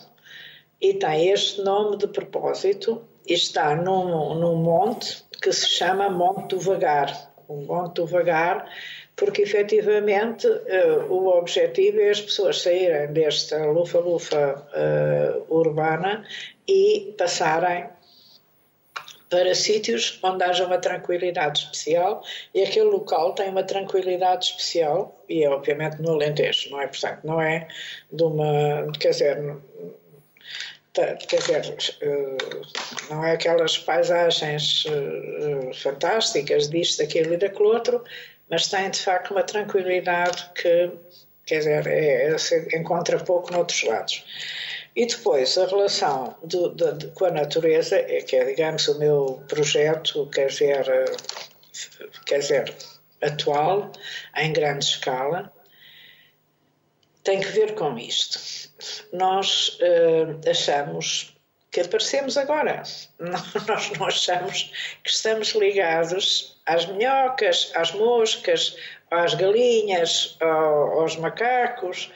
[0.81, 6.55] e tem este nome de propósito e está num, num monte que se chama Monte
[6.55, 7.31] do Vagar.
[7.47, 8.67] O Monte do Vagar,
[9.15, 16.25] porque efetivamente uh, o objetivo é as pessoas saírem desta lufa-lufa uh, urbana
[16.67, 17.85] e passarem
[19.29, 25.43] para sítios onde haja uma tranquilidade especial e aquele local tem uma tranquilidade especial e
[25.43, 26.87] é obviamente no Alentejo, não é?
[26.87, 27.67] Portanto, não é
[28.11, 29.57] de uma, quer dizer,
[30.93, 32.37] quer dizer, eh,
[33.09, 38.03] não é aquelas paisagens eh, fantásticas disto, daquilo e daquele outro,
[38.49, 40.91] mas tem de facto uma tranquilidade que,
[41.45, 44.23] quer dizer, é, é, se encontra pouco noutros lados.
[44.95, 48.97] E depois a relação de, de, de, com a natureza, é que é, digamos, o
[48.97, 50.85] meu projeto, quer dizer,
[52.25, 52.75] quer dizer,
[53.21, 53.91] atual,
[54.37, 55.51] em grande escala,
[57.23, 58.39] tem que ver com isto.
[59.11, 61.35] Nós uh, achamos
[61.71, 62.83] que aparecemos agora.
[63.67, 64.71] Nós não achamos
[65.03, 68.77] que estamos ligados às minhocas, às moscas,
[69.11, 72.09] às galinhas, aos macacos,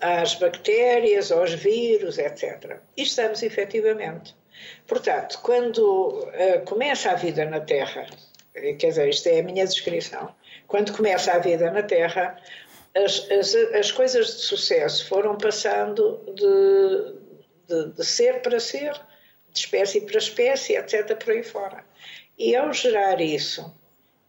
[0.00, 2.78] às bactérias, aos vírus, etc.
[2.96, 4.34] E estamos efetivamente.
[4.86, 8.06] Portanto, quando uh, começa a vida na Terra,
[8.52, 10.34] quer dizer, isto é a minha descrição,
[10.68, 12.40] quando começa a vida na Terra,
[12.94, 18.92] as, as, as coisas de sucesso foram passando de, de, de, ser para ser,
[19.52, 21.84] de espécie para espécie, etc., por aí fora.
[22.38, 23.74] E ao gerar isso,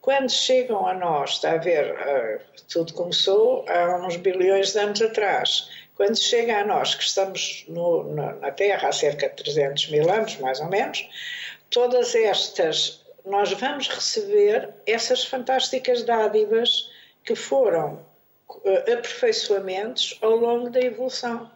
[0.06, 2.40] quando chegam a nós, está a ver, uh,
[2.72, 8.14] tudo começou há uns bilhões de anos atrás, quando chega a nós, que estamos no,
[8.14, 11.10] na, Terra há cerca de 300 mil anos, mais ou menos,
[11.72, 16.88] todas estas, nós vamos receber essas fantásticas dádivas
[17.24, 18.06] que foram
[18.48, 21.50] uh, aperfeiçoamentos ao longo da evolução.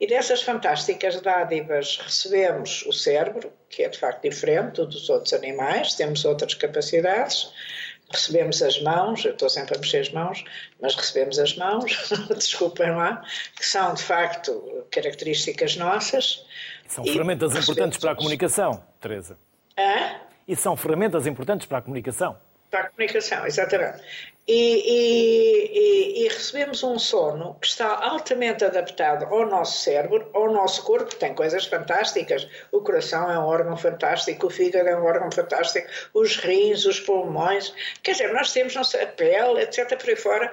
[0.00, 5.94] E dessas fantásticas dádivas recebemos o cérebro, que é de facto diferente dos outros animais,
[5.94, 7.52] temos outras capacidades,
[8.10, 10.42] recebemos as mãos, eu estou sempre a mexer as mãos,
[10.80, 13.22] mas recebemos as mãos, desculpem lá,
[13.54, 16.46] que são de facto características nossas.
[16.88, 19.38] São ferramentas importantes para a comunicação, Teresa.
[19.78, 20.20] Hã?
[20.48, 22.38] E são ferramentas importantes para a comunicação.
[22.70, 24.02] Para a comunicação, exatamente.
[24.46, 30.50] E, e, e, e, recebemos um sono que está altamente adaptado ao nosso cérebro, ao
[30.52, 32.48] nosso corpo, tem coisas fantásticas.
[32.72, 36.98] O coração é um órgão fantástico, o fígado é um órgão fantástico, os rins, os
[36.98, 37.72] pulmões.
[38.02, 39.96] Quer dizer, nós temos a pele, etc.
[39.96, 40.52] por aí fora.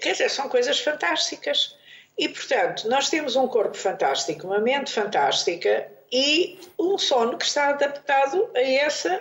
[0.00, 1.76] Quer dizer, são coisas fantásticas.
[2.16, 7.70] E, portanto, nós temos um corpo fantástico, uma mente fantástica e um sono que está
[7.70, 9.20] adaptado a essa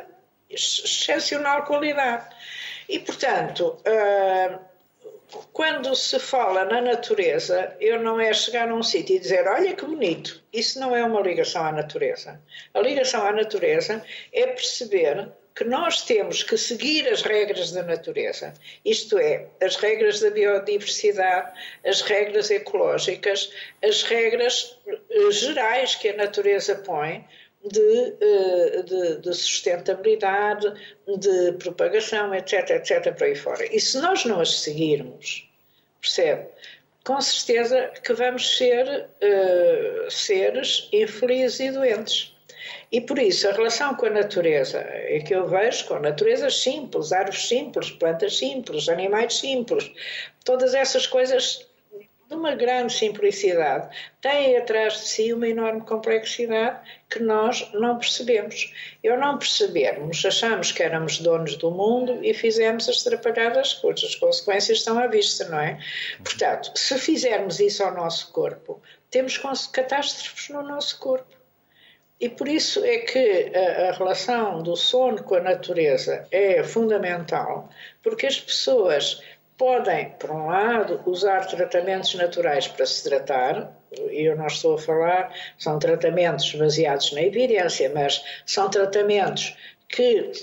[0.50, 2.28] excepcional qualidade.
[2.88, 4.60] E, portanto, uh,
[5.52, 9.74] quando se fala na natureza, eu não é chegar a um sítio e dizer, olha
[9.74, 10.44] que bonito.
[10.52, 12.40] Isso não é uma ligação à natureza.
[12.74, 18.54] A ligação à natureza é perceber que nós temos que seguir as regras da natureza,
[18.84, 21.52] isto é, as regras da biodiversidade,
[21.86, 23.52] as regras ecológicas,
[23.84, 27.24] as regras eh, gerais que a natureza põe,
[27.64, 30.72] de, eh, de, de, sustentabilidade,
[31.18, 33.66] de propagação, etc, etc, por aí fora.
[33.74, 35.50] E se nós não as seguirmos,
[36.02, 36.48] percebe?
[37.06, 42.34] Com certeza que vamos ser uh, seres infelizes e doentes.
[42.92, 47.12] E por isso, a relação com a natureza é que eu vejo com naturezas simples,
[47.12, 49.92] árvores simples, plantas simples, animais simples,
[50.46, 51.66] todas essas coisas
[52.34, 58.74] de uma grande simplicidade, tem atrás de si uma enorme complexidade que nós não percebemos.
[59.04, 64.06] Eu não percebermos, achamos que éramos donos do mundo e fizemos as trapalhadas coisas.
[64.06, 65.80] As consequências estão à vista, não é?
[66.24, 69.38] Portanto, se fizermos isso ao nosso corpo, temos
[69.72, 71.44] catástrofes no nosso corpo.
[72.20, 77.70] E por isso é que a, a, relação do sono com a natureza é fundamental,
[78.02, 79.22] porque as pessoas
[79.64, 83.74] podem, por um lado, usar tratamentos naturais para se tratar,
[84.12, 89.56] e eu não estou a falar, são tratamentos baseados na evidência, mas são tratamentos
[89.88, 90.34] que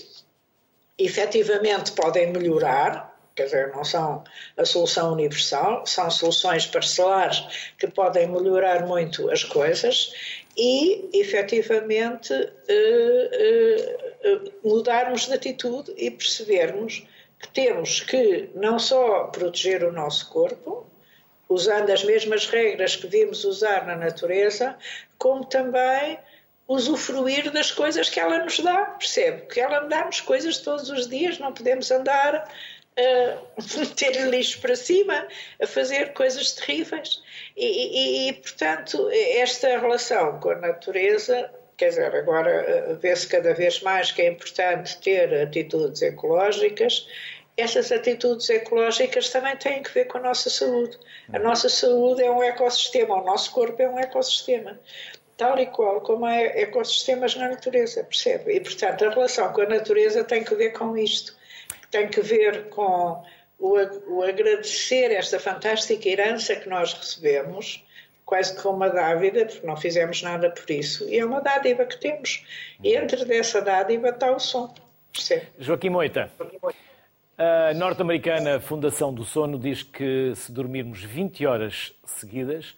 [0.96, 4.24] efetivamente podem melhorar, quer dizer, não são
[4.56, 10.14] a solução universal, são soluções parcelares que podem melhorar muito as coisas
[10.56, 17.06] e efetivamente eh, eh, eh, mudarmos de atitude e percebermos
[17.40, 20.86] que temos que não só proteger o nosso corpo,
[21.48, 24.76] usando as mesmas regras que vimos usar na natureza,
[25.18, 26.18] como também
[26.68, 29.46] usufruir das coisas que ela nos dá, percebe?
[29.46, 32.48] Que ela dá-nos coisas todos os dias, não podemos andar
[32.96, 33.38] a
[33.78, 35.26] meter lixo para cima,
[35.60, 37.20] a fazer coisas terríveis.
[37.56, 41.50] E, e, e, portanto, esta relação com a natureza
[41.80, 47.08] Quer dizer, agora eh, vê-se cada vez mais que é importante ter atitudes ecológicas.
[47.56, 50.98] Essas atitudes ecológicas também têm que ver com a nossa saúde.
[51.32, 51.42] A uhum.
[51.42, 54.78] nossa saúde é um ecossistema, o nosso corpo é um ecossistema
[55.38, 58.52] tal e qual como há ecossistemas na natureza, percebe?
[58.56, 61.34] E, portanto, a relação com a natureza tem que ver com isto.
[61.90, 63.24] Tem que ver com
[63.58, 67.82] o, o agradecer esta fantástica herança que nós recebemos
[68.30, 71.98] quase que uma dádiva, porque não fizemos nada por isso, e é uma dádiva que
[71.98, 72.46] temos.
[72.82, 74.72] E entre dessa dádiva está o som.
[75.12, 75.48] Percebe?
[75.58, 76.30] Joaquim Moita.
[77.36, 82.76] A norte-americana Fundação do Sono diz que se dormirmos 20 horas seguidas,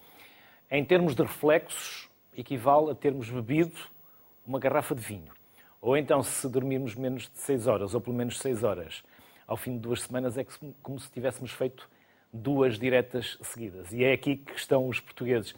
[0.70, 3.76] em termos de reflexos, equivale a termos bebido
[4.46, 5.32] uma garrafa de vinho.
[5.82, 9.02] Ou então, se dormirmos menos de 6 horas, ou pelo menos 6 horas,
[9.46, 10.46] ao fim de duas semanas é
[10.82, 11.86] como se tivéssemos feito
[12.32, 13.92] duas diretas seguidas.
[13.92, 15.54] E é aqui que estão os portugueses.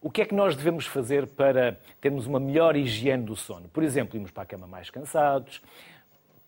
[0.00, 3.68] O que é que nós devemos fazer para termos uma melhor higiene do sono?
[3.68, 5.62] Por exemplo, irmos para a cama mais cansados,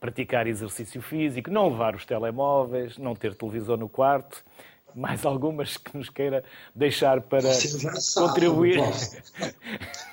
[0.01, 4.45] praticar exercício físico, não levar os telemóveis, não ter televisor no quarto.
[4.95, 7.49] Mais algumas que nos queira deixar para
[8.15, 8.81] contribuir.
[8.81, 9.23] Você,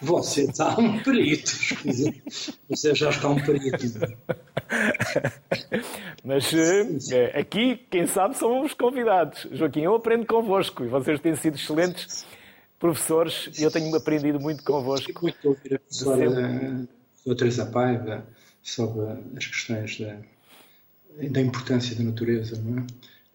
[0.02, 1.52] você está um perito.
[2.68, 3.78] Você já está um perito.
[6.24, 9.48] Mas eh, aqui, quem sabe, são os convidados.
[9.52, 12.26] Joaquim, eu aprendo convosco e vocês têm sido excelentes
[12.80, 15.12] professores e eu tenho aprendido muito convosco.
[15.22, 16.88] Muito ouvir a professora
[17.38, 18.26] Teresa Paiva
[18.62, 19.02] sobre
[19.36, 20.18] as questões da,
[21.30, 22.62] da importância da natureza.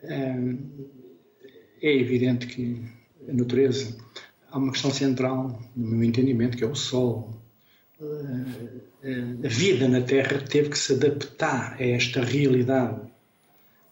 [0.03, 0.15] É?
[0.15, 0.37] é?
[1.83, 2.83] é evidente que
[3.29, 3.97] a natureza
[4.51, 7.31] há uma questão central, no meu entendimento, que é o sol.
[7.99, 13.01] A vida na Terra teve que se adaptar a esta realidade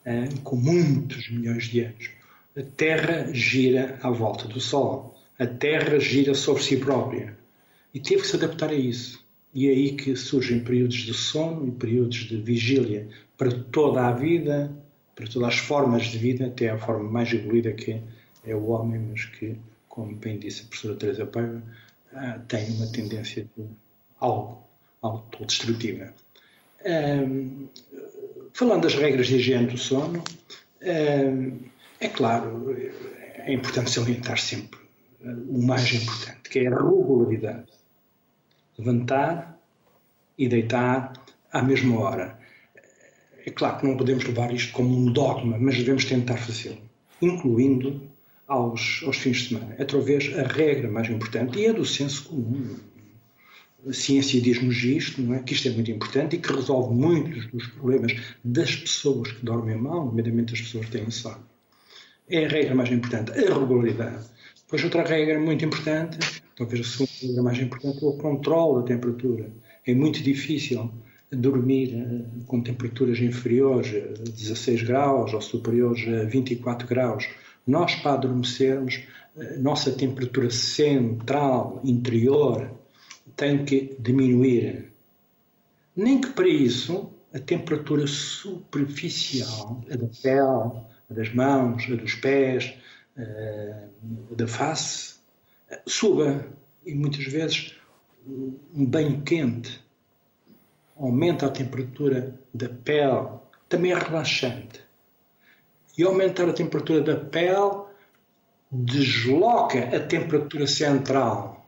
[0.05, 0.29] é?
[0.43, 2.11] com muitos milhões de anos.
[2.55, 5.19] A Terra gira à volta do Sol.
[5.39, 7.37] A Terra gira sobre si própria.
[7.95, 9.25] E teve que se adaptar a isso.
[9.55, 14.13] E é aí que surgem períodos de sono e períodos de vigília para toda a
[14.13, 14.71] vida,
[15.15, 18.03] para todas as formas de vida, até a forma mais evoluída que
[18.45, 19.57] é o homem, mas que,
[19.89, 21.63] como bem disse a professora Teresa Paiva,
[22.49, 23.65] tem uma tendência de
[24.25, 24.65] algo
[25.03, 26.15] autodestrutiva.
[26.87, 27.69] Um,
[28.53, 30.23] falando das regras de higiene do sono,
[30.83, 31.59] um,
[32.01, 32.75] é claro,
[33.47, 34.81] é importante salientar sempre
[35.49, 37.73] o mais importante, que é a regularidade
[38.79, 39.59] levantar
[40.37, 41.13] e deitar
[41.53, 42.39] à mesma hora.
[43.47, 46.83] É claro que não podemos levar isto como um dogma, mas devemos tentar fazê-lo,
[47.23, 48.03] incluindo
[48.47, 49.75] aos, aos fins de semana.
[49.79, 52.77] É talvez a regra mais importante e é do senso comum.
[53.93, 55.43] Ciência diz-nos isto, não é?
[55.43, 59.77] que isto é muito importante e que resolve muitos dos problemas das pessoas que dormem
[59.77, 61.45] mal, nomeadamente as pessoas que têm sono.
[62.29, 64.27] É a regra mais importante, a regularidade.
[64.63, 66.19] Depois, outra regra muito importante
[66.57, 69.51] talvez a segunda regra mais importante é o controle da temperatura.
[69.87, 70.91] É muito difícil
[71.31, 73.89] dormir eh, com temperaturas inferiores
[74.21, 77.29] a 16 graus ou superiores a 24 graus.
[77.67, 79.03] Nós, para adormecermos,
[79.37, 82.71] a nossa temperatura central, interior,
[83.37, 84.93] tem que diminuir.
[85.97, 92.15] Nem que para isso a temperatura superficial, a da pele, a das mãos, a dos
[92.15, 92.75] pés,
[93.17, 95.17] a da face,
[95.87, 96.47] suba
[96.85, 97.77] e muitas vezes
[98.27, 99.83] um banho quente
[100.97, 103.29] aumenta a temperatura da pele,
[103.69, 104.81] também é relaxante.
[105.99, 107.85] E aumentar a temperatura da pele
[108.71, 111.64] desloca a temperatura central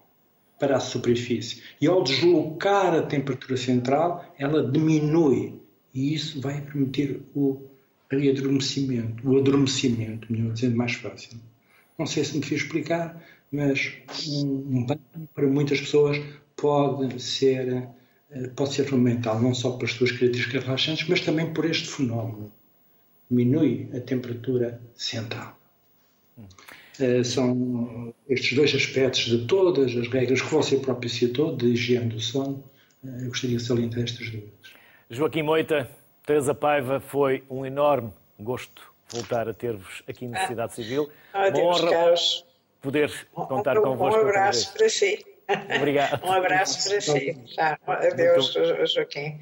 [0.59, 1.63] para a superfície.
[1.81, 5.55] E ao deslocar a temperatura central, ela diminui.
[5.93, 7.61] E isso vai permitir o
[8.11, 11.39] readormecimento, o adormecimento, melhor dizendo, mais fácil.
[11.99, 13.95] Não sei se me fiz explicar, mas
[14.29, 16.19] um, banho para muitas pessoas
[16.57, 17.89] pode ser
[18.31, 21.89] eh, pode ser fundamental não só para as suas características relaxantes, mas também por este
[21.89, 22.53] fenómeno.
[23.31, 25.59] Diminui a temperatura central.
[26.37, 26.47] Uh,
[27.25, 32.21] são estes dois aspectos de todas as regras que você próprio citou, de higiene do
[32.21, 32.65] sono,
[33.05, 34.45] uh, eu gostaria de salientar estas duas.
[35.11, 35.89] Joaquim Moita,
[36.25, 41.09] Teresa Paiva, foi um enorme gosto voltar a ter-vos aqui na Cidade Civil.
[41.33, 41.91] Ah, Uma honra.
[41.91, 42.45] Carlos
[42.81, 44.21] poder contar um, convosco.
[44.21, 45.25] Um abraço para si.
[45.77, 46.23] Obrigado.
[46.25, 47.41] um abraço para si.
[47.47, 47.79] Já.
[47.87, 48.55] Adeus.
[48.95, 49.41] Joaquim.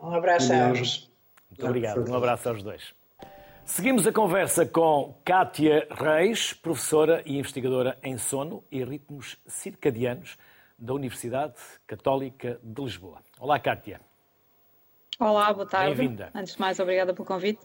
[0.00, 1.10] Um abraço a ambos.
[1.50, 2.10] Muito obrigado.
[2.10, 3.01] Um abraço aos dois.
[3.64, 10.36] Seguimos a conversa com Kátia Reis, professora e investigadora em sono e ritmos circadianos
[10.78, 11.54] da Universidade
[11.86, 13.22] Católica de Lisboa.
[13.38, 14.00] Olá, Kátia.
[15.18, 15.94] Olá, boa tarde.
[15.94, 16.30] Bem-vinda.
[16.34, 17.60] Antes de mais, obrigada pelo convite.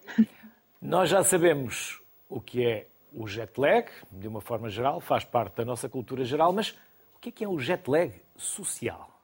[0.81, 5.55] Nós já sabemos o que é o jet lag, de uma forma geral, faz parte
[5.55, 6.71] da nossa cultura geral, mas
[7.15, 9.16] o que é, que é o jet lag social?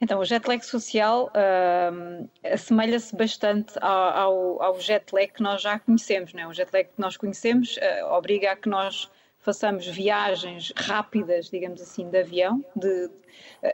[0.00, 5.78] Então, o jet lag social uh, assemelha-se bastante ao, ao, jet lag que nós já
[5.78, 6.34] conhecemos.
[6.34, 6.46] Não é?
[6.46, 11.80] O jet lag que nós conhecemos uh, obriga a que nós façamos viagens rápidas, digamos
[11.80, 13.10] assim, de avião, de, uh,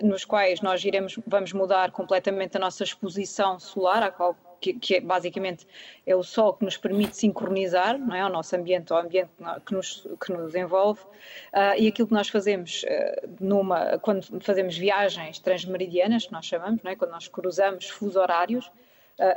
[0.06, 4.94] nos quais nós iremos, vamos mudar completamente a nossa exposição solar, a qual que, que
[4.94, 5.66] é, basicamente
[6.06, 9.30] é o Sol que nos permite sincronizar não é, o nosso ambiente, o ambiente
[9.66, 14.78] que nos, que nos envolve, uh, e aquilo que nós fazemos uh, numa, quando fazemos
[14.78, 18.70] viagens transmeridianas, que nós chamamos, não é, quando nós cruzamos fuso horários,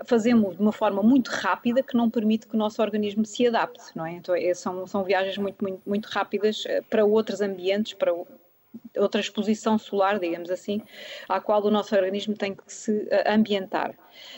[0.05, 3.83] fazemos de uma forma muito rápida que não permite que o nosso organismo se adapte,
[3.93, 4.13] não é?
[4.13, 8.11] Então, é, são, são viagens muito, muito, muito rápidas para outros ambientes, para
[8.97, 10.81] outra exposição solar, digamos assim,
[11.27, 13.93] à qual o nosso organismo tem que se eh, ambientar.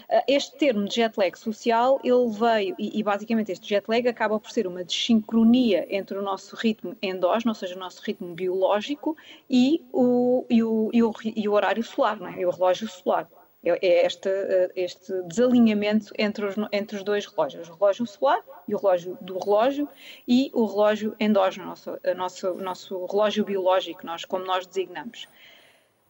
[0.09, 4.07] Eh, este termo de jet lag social, ele veio, e, e, basicamente este jet lag
[4.07, 8.33] acaba por ser uma desincronia entre o nosso ritmo endógeno, ou seja, o nosso ritmo
[8.33, 9.15] biológico,
[9.49, 12.45] e o, e o, e o, e o horário solar, não é?
[12.45, 13.27] o relógio solar.
[13.63, 18.43] É, é este, eh, este desalinhamento entre os, entre os dois relógios, o relógio solar
[18.67, 19.89] e o relógio do relógio
[20.27, 25.27] e o relógio endógeno, nosso, nosso, nosso relógio biológico, nós, como nós designamos.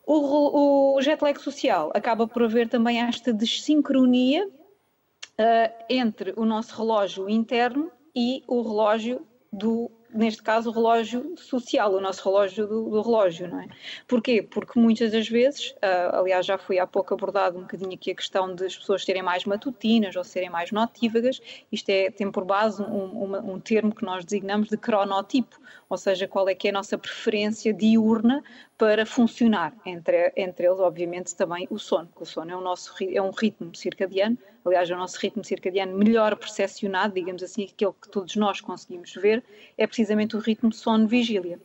[0.05, 6.77] O, o jet lag social acaba por haver também esta desincronia uh, entre o nosso
[6.77, 12.89] relógio interno e o relógio do neste caso, o relógio social, o nosso relógio do,
[12.89, 13.67] do relógio, não é?
[14.07, 14.41] Porquê?
[14.41, 18.15] Porque muitas das vezes, uh, aliás, já foi há pouco abordado um bocadinho aqui a
[18.15, 21.41] questão das pessoas serem mais matutinas ou serem mais notívagas,
[21.71, 26.27] isto é, tem por base um, um termo que nós designamos de cronotipo, ou seja,
[26.27, 28.43] qual é que é a nossa preferência diurna
[28.77, 32.93] para funcionar, entre, entre eles, obviamente, também o sono, que o sono é, o nosso,
[33.01, 38.09] é um ritmo circadiano, aliás, o nosso ritmo circadiano melhor percepcionado, digamos assim, aquele que
[38.09, 39.43] todos nós conseguimos ver,
[39.77, 41.59] é precisamente o ritmo sono-vigília.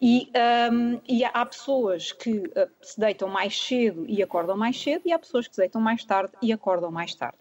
[0.00, 0.30] E,
[0.70, 5.12] um, e, há pessoas que uh, se deitam mais cedo e acordam mais cedo, e
[5.12, 7.38] há pessoas que se deitam mais tarde e acordam mais tarde.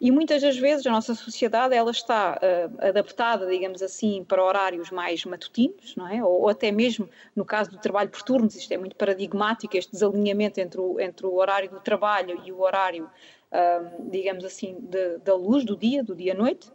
[0.00, 4.90] E muitas das vezes a nossa sociedade ela está uh, adaptada, digamos assim, para horários
[4.90, 6.22] mais matutinos, não é?
[6.22, 9.92] Ou, ou, até mesmo no caso do trabalho por turnos, isto é muito paradigmático, este
[9.92, 13.08] desalinhamento entre o, entre o horário do trabalho e o horário,
[13.54, 16.70] uh, digamos assim, de, da luz, do dia, do dia-noite.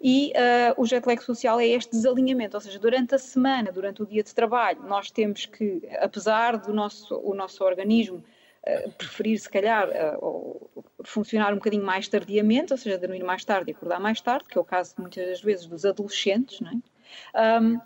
[0.00, 4.02] E uh, o jet lag social é este desalinhamento, ou seja, durante a semana, durante
[4.02, 8.22] o dia de trabalho, nós temos que, apesar do nosso, o nosso organismo
[8.62, 13.72] uh, preferir, se calhar, uh, funcionar um bocadinho mais tardiamente, ou seja, dormir mais tarde
[13.72, 17.60] e acordar mais tarde, que é o caso muitas das vezes dos adolescentes, não é?
[17.60, 17.80] Um,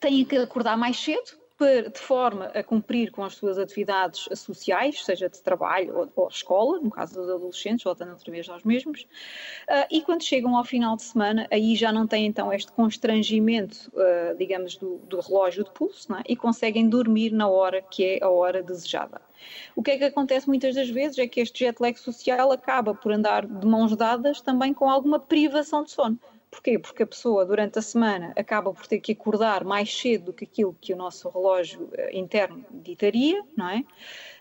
[0.00, 5.28] têm que acordar mais cedo, de forma a cumprir com as suas atividades sociais, seja
[5.28, 9.02] de trabalho ou, ou escola, no caso dos adolescentes, voltando outra vez aos mesmos,
[9.68, 13.90] uh, e quando chegam ao final de semana, aí já não têm então este constrangimento,
[13.94, 16.22] uh, digamos, do, do, relógio de pulso, é?
[16.28, 19.20] e conseguem dormir na hora que é a hora desejada.
[19.74, 22.94] O que é que acontece muitas das vezes é que este jet lag social acaba
[22.94, 26.18] por andar de mãos dadas também com alguma privação de sono
[26.50, 26.78] Porquê?
[26.78, 30.44] Porque a pessoa durante a semana acaba por ter que acordar mais cedo do que
[30.44, 33.84] aquilo que o nosso relógio eh, interno ditaria, não é?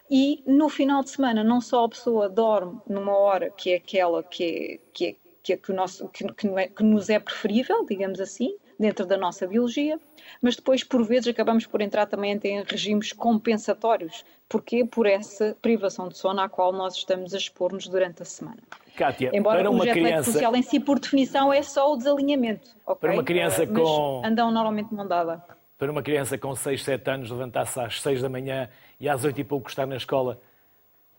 [0.10, 4.24] E no final de semana não só a pessoa dorme numa hora que é aquela
[4.24, 7.86] que, é, que, é, que, é, o nosso, que, que, é, que nos é preferível,
[7.86, 10.00] digamos assim, dentro da nossa biologia,
[10.42, 14.24] mas depois, por vezes, acabamos por entrar também em regimes compensatórios.
[14.48, 14.86] Porquê?
[14.86, 18.60] Por essa privação de sono à qual nós estamos a expor-nos durante a semana.
[18.96, 20.32] Kátia, Embora para uma o criança...
[20.32, 22.70] social em si, por definição, é só o desalinhamento.
[22.86, 22.96] Okay?
[23.00, 24.22] Para uma criança mas com...
[24.26, 25.44] andam normalmente mão dada.
[25.78, 28.70] Para uma criança com 6, 7 anos levantar-se às 6 da manhã
[29.00, 30.42] e às 8 e pouco estar na escola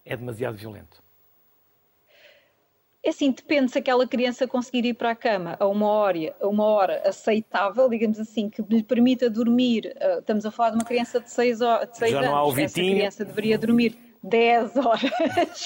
[0.05, 1.01] é demasiado violento.
[3.05, 6.49] É assim, depende se aquela criança conseguir ir para a cama a uma hora, a
[6.49, 9.97] uma hora aceitável, digamos assim, que lhe permita dormir.
[10.01, 12.31] Uh, estamos a falar de uma criança de 6, de 6 Já anos.
[12.31, 12.65] Não há o Vitinho.
[12.65, 15.11] Essa criança deveria dormir 10 horas.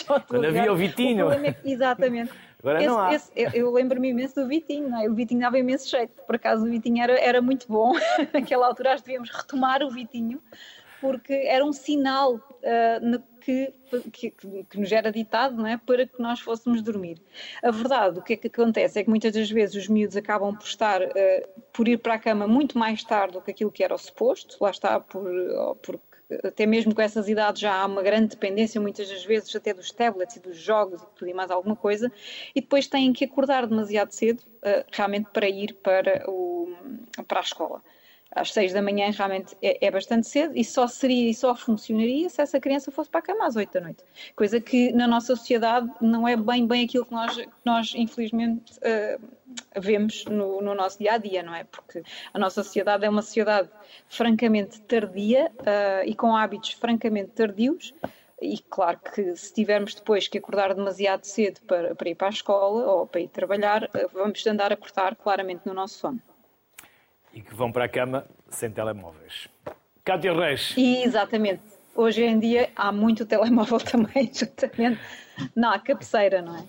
[0.29, 1.29] Quando havia o Vitinho.
[1.29, 2.31] O é exatamente.
[2.59, 3.15] Agora esse, não há.
[3.15, 5.09] Esse, eu lembro-me imenso do Vitinho, é?
[5.09, 7.93] o Vitinho dava imenso jeito, por acaso o Vitinho era, era muito bom.
[8.33, 10.41] Naquela altura acho que devíamos retomar o Vitinho,
[11.01, 13.73] porque era um sinal uh, que,
[14.13, 15.77] que, que, nos era ditado não é?
[15.77, 17.21] para que nós fôssemos dormir.
[17.63, 20.55] A verdade, o que é que acontece é que muitas das vezes os miúdos acabam
[20.57, 23.85] por estar, uh, por ir para a cama muito mais tarde do que aquilo que
[23.85, 25.25] era o suposto, lá está, por,
[25.83, 26.01] por
[26.45, 29.91] até mesmo com essas idades já há uma grande dependência, muitas das vezes até dos
[29.91, 32.11] tablets e dos jogos e tudo e mais alguma coisa,
[32.55, 36.75] e depois têm que acordar demasiado cedo uh, realmente para ir para, o,
[37.27, 37.83] para a escola
[38.35, 42.29] às seis da manhã realmente é, é, bastante cedo e só seria e só funcionaria
[42.29, 44.03] se essa criança fosse para a cama às oito da noite.
[44.35, 49.23] Coisa que na nossa sociedade não é bem bem aquilo que nós, nós infelizmente uh,
[49.81, 51.65] vemos no, no, nosso dia a dia, não é?
[51.65, 52.03] Porque
[52.33, 53.69] a nossa sociedade é uma sociedade
[54.09, 57.95] francamente tardia uh, e com hábitos francamente tardios.
[58.41, 62.31] E claro que se tivermos depois que acordar demasiado cedo para, para ir para a
[62.31, 66.21] escola ou para ir trabalhar, uh, vamos andar a cortar claramente no nosso sono
[67.33, 69.49] e que vão para a cama sem telemóveis.
[70.05, 70.75] Cátia Reis.
[70.77, 71.63] Exatamente.
[71.95, 75.01] Hoje em dia há muito telemóvel também, exatamente.
[75.55, 76.65] Não, há cabeceira, não é?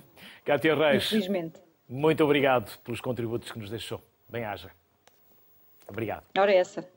[0.46, 1.06] Cátia Reis.
[1.06, 1.62] Infelizmente.
[1.88, 4.02] Muito obrigado pelos contributos que nos deixou.
[4.30, 4.72] Bem-haja.
[5.88, 6.26] Obrigado.
[6.38, 6.88] Ora, é essa.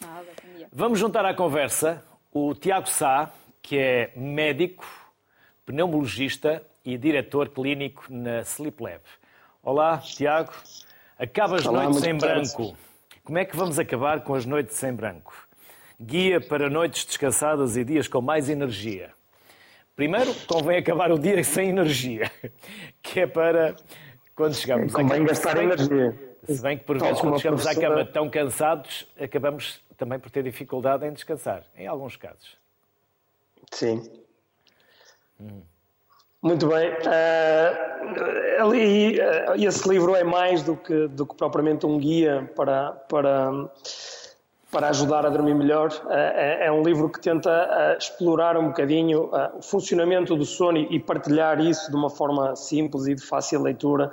[0.00, 0.26] Nada,
[0.72, 3.30] Vamos juntar à conversa o Tiago Sá,
[3.62, 4.84] que é médico,
[5.64, 9.00] pneumologista e diretor clínico na Sleep Lab.
[9.62, 10.52] Olá, Tiago.
[11.18, 12.76] Acaba as Olá, noites em branco.
[13.24, 15.34] Como é que vamos acabar com as noites em branco?
[15.98, 19.14] Guia para noites descansadas e dias com mais energia.
[19.94, 22.30] Primeiro, convém acabar o dia sem energia,
[23.02, 23.74] que é para
[24.34, 25.18] quando chegamos à cama.
[25.20, 26.36] gastar energia.
[26.44, 27.86] Se bem que por vezes, quando chegamos professora...
[27.86, 32.58] à cama tão cansados, acabamos também por ter dificuldade em descansar, em alguns casos.
[33.72, 34.02] Sim.
[35.40, 35.62] Hum.
[36.42, 36.90] Muito bem.
[36.90, 42.92] Uh, ali, uh, esse livro é mais do que, do que propriamente um guia para,
[42.92, 43.50] para,
[44.70, 45.90] para ajudar a dormir melhor.
[46.04, 51.00] Uh, é, é, um livro que tenta explorar um bocadinho o funcionamento do sono e
[51.00, 54.10] partilhar isso de uma forma simples e de fácil leitura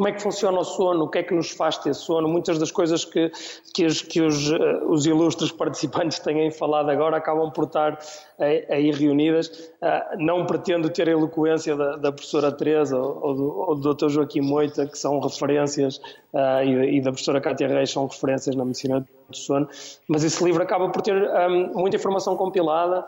[0.00, 2.58] como é que funciona o sono, o que é que nos faz ter sono, muitas
[2.58, 3.30] das coisas que,
[3.74, 4.56] que, os, que os, uh,
[4.88, 7.98] os ilustres participantes têm falado agora acabam por estar
[8.38, 9.48] aí, aí reunidas.
[9.48, 14.08] Uh, não pretendo ter a eloquência da, da professora Teresa ou do, ou do Dr.
[14.08, 16.00] Joaquim Moita, que são referências,
[16.64, 19.68] e, e, da professora Cátia Reis, são referências na medicina do sono,
[20.08, 23.04] mas esse livro acaba por ter um, muita informação compilada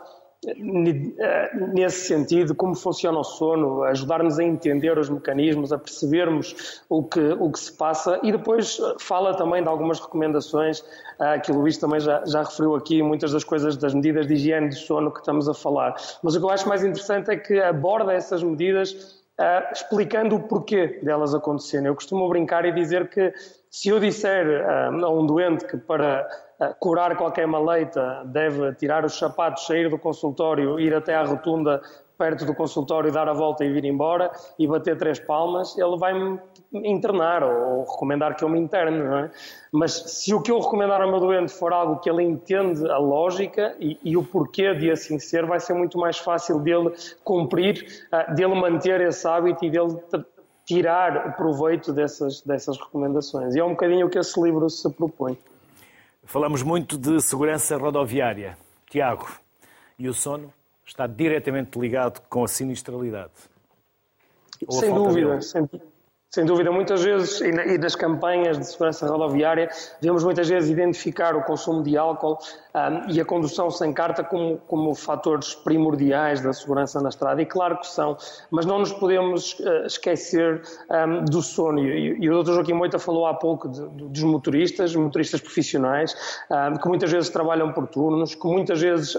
[1.73, 7.19] nesse sentido, como funciona o sono, ajudar-nos a entender os mecanismos, a percebermos o que,
[7.19, 10.83] o que se passa e depois fala também de algumas recomendações,
[11.19, 14.33] ah, que o Luís também já, já referiu aqui, muitas das coisas, das medidas de
[14.33, 15.95] higiene de sono que estamos a falar.
[16.21, 19.23] Mas o que eu acho mais interessante é que aborda essas medidas
[19.71, 21.87] explicando o porquê delas acontecerem.
[21.87, 23.33] Eu costumo brincar e dizer que
[23.69, 26.27] se eu disser a um doente que para
[26.79, 31.81] curar qualquer maleita, deve tirar os sapatos, sair do consultório, ir até à rotunda
[32.17, 36.39] perto do consultório, dar a volta e vir embora e bater três palmas, ele vai-me
[36.71, 39.31] internar ou, recomendar que eu me interne, não é?
[39.71, 42.97] Mas se o que eu recomendar ao meu doente for algo que ele entende a
[42.97, 46.93] lógica e, e o porquê de assim ser, vai ser muito mais fácil dele
[47.23, 49.99] cumprir, uh, dele manter esse hábito e dele
[50.65, 53.55] tirar proveito dessas, dessas recomendações.
[53.55, 55.37] E é um bocadinho o que esse livro se propõe.
[56.25, 58.57] Falamos muito de segurança rodoviária.
[58.89, 59.27] Tiago,
[59.97, 60.53] e o sono
[60.85, 63.31] está diretamente ligado com a sinistralidade?
[64.69, 65.69] sem dúvida, sem,
[66.33, 66.71] sem, dúvida.
[66.71, 69.69] Muitas vezes, e nas campanhas de segurança rodoviária,
[70.01, 72.39] devemos muitas vezes identificar o consumo de álcool
[72.73, 77.39] um, e a condução sem carta como, como fatores primordiais da segurança na estrada.
[77.39, 78.17] E claro que são,
[78.49, 81.79] mas não nos podemos uh, esquecer um, do sono.
[81.79, 82.53] E, e, o Dr.
[82.53, 86.15] Joaquim Moita falou há pouco de, de, dos motoristas, motoristas profissionais,
[86.49, 89.15] um, que muitas vezes trabalham por turnos, que muitas vezes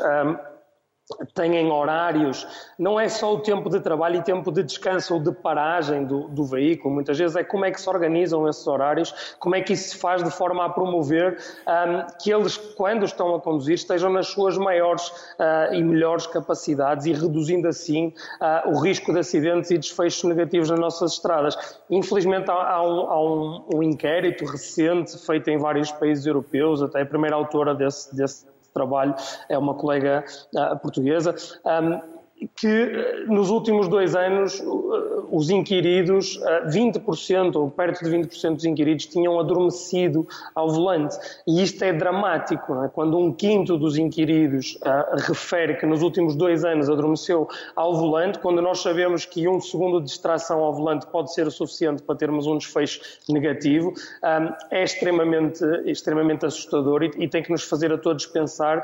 [1.34, 2.46] têm horários,
[2.78, 6.28] não é só o tempo de trabalho e tempo de descanso ou de paragem do,
[6.28, 9.74] do, veículo, muitas vezes é como é que se organizam esses horários, como é que
[9.74, 14.10] isso se faz de forma a promover um, que eles, quando estão a conduzir, estejam
[14.10, 19.70] nas suas maiores uh, e melhores capacidades e reduzindo assim uh, o risco de acidentes
[19.70, 21.78] e desfechos negativos nas nossas estradas.
[21.90, 27.02] Infelizmente há, há, um, há um, um, inquérito recente feito em vários países europeus, até
[27.02, 29.14] a primeira autora desse, desse trabalho
[29.48, 31.34] é uma colega uh, portuguesa.
[31.64, 32.13] Um,
[32.56, 34.64] que eh, nos últimos dois anos eh,
[35.30, 36.38] os inquiridos,
[36.68, 41.16] 20% eh, ou perto de 20% dos inquiridos tinham adormecido ao volante.
[41.46, 42.88] E isto é dramático, é?
[42.88, 44.78] quando um quinto dos inquiridos
[45.26, 50.00] refere que nos últimos dois anos adormeceu ao volante, quando nós sabemos que um segundo
[50.00, 53.92] de distração ao volante pode ser o suficiente para termos um desfecho negativo,
[54.70, 58.82] é extremamente, extremamente assustador e, e, tem que nos fazer a todos pensar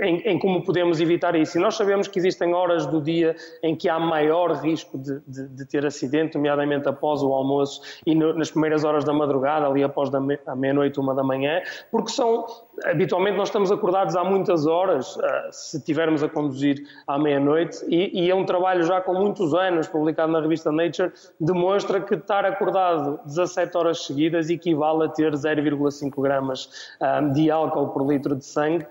[0.00, 1.58] em, em como podemos evitar isso.
[1.58, 5.48] E nós sabemos que existem horas do dia em que há maior risco de, de,
[5.48, 9.82] de ter acidente, nomeadamente após o almoço e no, nas primeiras horas da madrugada, ali
[9.82, 12.44] após me, a meia-noite, uma da manhã, porque são,
[12.84, 18.24] habitualmente nós estamos acordados há muitas horas, uh, se estivermos a conduzir à meia-noite, e,
[18.24, 22.44] e é um trabalho já com muitos anos, publicado na revista Nature, demonstra que estar
[22.44, 28.44] acordado 17 horas seguidas equivale a ter 0,5 gramas uh, de álcool por litro de
[28.44, 28.86] sangue,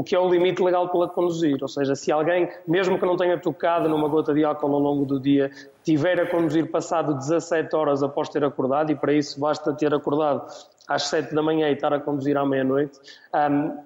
[0.00, 1.58] o que é o limite legal para conduzir.
[1.60, 5.04] Ou seja, se alguém, mesmo que não tenha tocado numa gota de álcool ao longo
[5.04, 5.50] do dia,
[5.84, 10.50] tiver a conduzir passado 17 horas após ter acordado, e para isso basta ter acordado
[10.88, 12.98] às 7 da manhã e estar a conduzir à meia-noite,
[13.34, 13.76] um,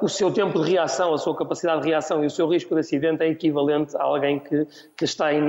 [0.00, 2.80] o seu tempo de reação, a sua capacidade de reação e o seu risco de
[2.80, 5.46] acidente é equivalente a alguém que, que está in,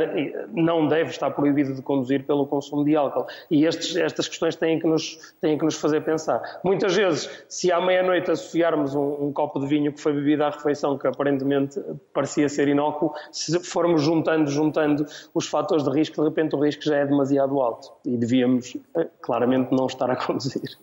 [0.52, 3.26] não deve estar proibido de conduzir pelo consumo de álcool.
[3.50, 6.42] E estes, estas questões têm que, nos, têm que nos fazer pensar.
[6.64, 10.52] Muitas vezes, se à meia-noite associarmos um, um, copo de vinho que foi bebido à
[10.52, 11.82] refeição, que aparentemente
[12.14, 16.84] parecia ser inócuo, se formos juntando, juntando os fatores de risco, de repente o risco
[16.84, 17.92] já é demasiado alto.
[18.06, 20.78] E devíamos, eh, claramente, não estar a conduzir.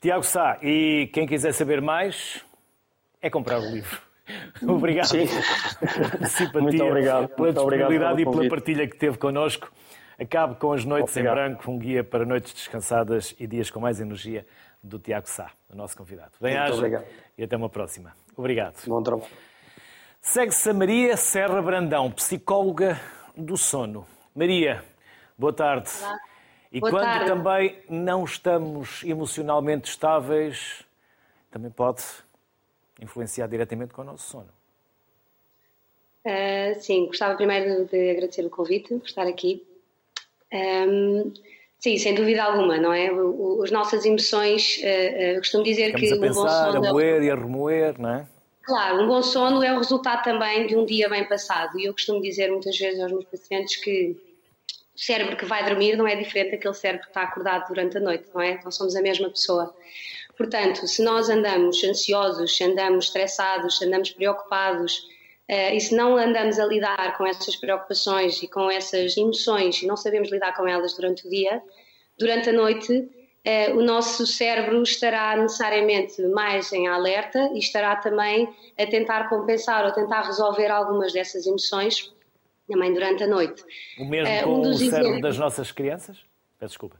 [0.00, 2.42] Tiago Sá, e quem quiser saber mais,
[3.20, 4.00] é comprar o livro.
[4.66, 5.06] Obrigado.
[5.06, 5.26] Sim.
[5.26, 7.28] Simpatia, muito obrigado.
[7.28, 9.70] Pela muito disponibilidade obrigado e pela partilha que teve connosco.
[10.18, 11.36] Acabe com as noites obrigado.
[11.36, 14.46] em branco, um guia para noites descansadas e dias com mais energia
[14.82, 16.32] do Tiago Sá, o nosso convidado.
[16.40, 17.04] Bem-aja
[17.36, 18.14] e até uma próxima.
[18.36, 18.76] Obrigado.
[18.86, 19.30] Bom trabalho.
[20.20, 22.98] Segue-se a Maria Serra Brandão, psicóloga
[23.36, 24.06] do sono.
[24.34, 24.82] Maria,
[25.36, 25.90] boa tarde.
[26.00, 26.29] Olá.
[26.72, 27.26] E boa quando tarde.
[27.26, 30.84] também não estamos emocionalmente estáveis,
[31.50, 32.02] também pode
[33.00, 34.48] influenciar diretamente com o nosso sono.
[36.24, 39.66] Uh, sim, gostava primeiro de agradecer o convite, por estar aqui.
[40.52, 41.32] Um,
[41.78, 43.10] sim, sem dúvida alguma, não é?
[43.10, 46.12] O, o, as nossas emoções, uh, uh, costumo dizer que.
[46.12, 48.28] a pensar, a moer e a remoer, não é?
[48.62, 51.76] Claro, um bom sono é o resultado também de um dia bem passado.
[51.80, 54.16] E eu costumo dizer muitas vezes aos meus pacientes que
[55.00, 58.00] o cérebro que vai dormir não é diferente daquele cérebro que está acordado durante a
[58.00, 58.60] noite, não é?
[58.62, 59.74] Nós somos a mesma pessoa.
[60.36, 64.98] Portanto, se nós andamos ansiosos, se andamos estressados, se andamos preocupados
[65.50, 69.86] uh, e se não andamos a lidar com essas preocupações e com essas emoções e
[69.86, 71.62] não sabemos lidar com elas durante o dia,
[72.18, 73.08] durante a noite
[73.40, 78.46] Uh, o nosso cérebro estará necessariamente mais em alerta e estará também
[78.78, 82.12] a tentar compensar ou tentar resolver algumas dessas emoções
[82.70, 83.62] também durante a noite.
[83.98, 85.22] O mesmo uh, com um o cérebro exemplos...
[85.22, 86.18] das nossas crianças?
[86.58, 86.96] Peço desculpa.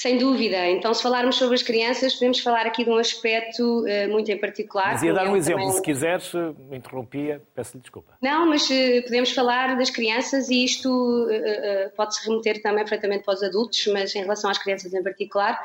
[0.00, 0.66] Sem dúvida.
[0.66, 4.38] Então, se falarmos sobre as crianças, podemos falar aqui de um aspecto uh, muito em
[4.38, 4.92] particular.
[4.92, 5.76] Mas ia dar um exemplo, também...
[5.76, 6.32] se quiseres,
[6.70, 8.14] me interrompia, peço-lhe desculpa.
[8.22, 13.34] Não, mas uh, podemos falar das crianças e isto uh, pode-se remeter também perfeitamente para
[13.34, 15.60] os adultos, mas em relação às crianças em particular,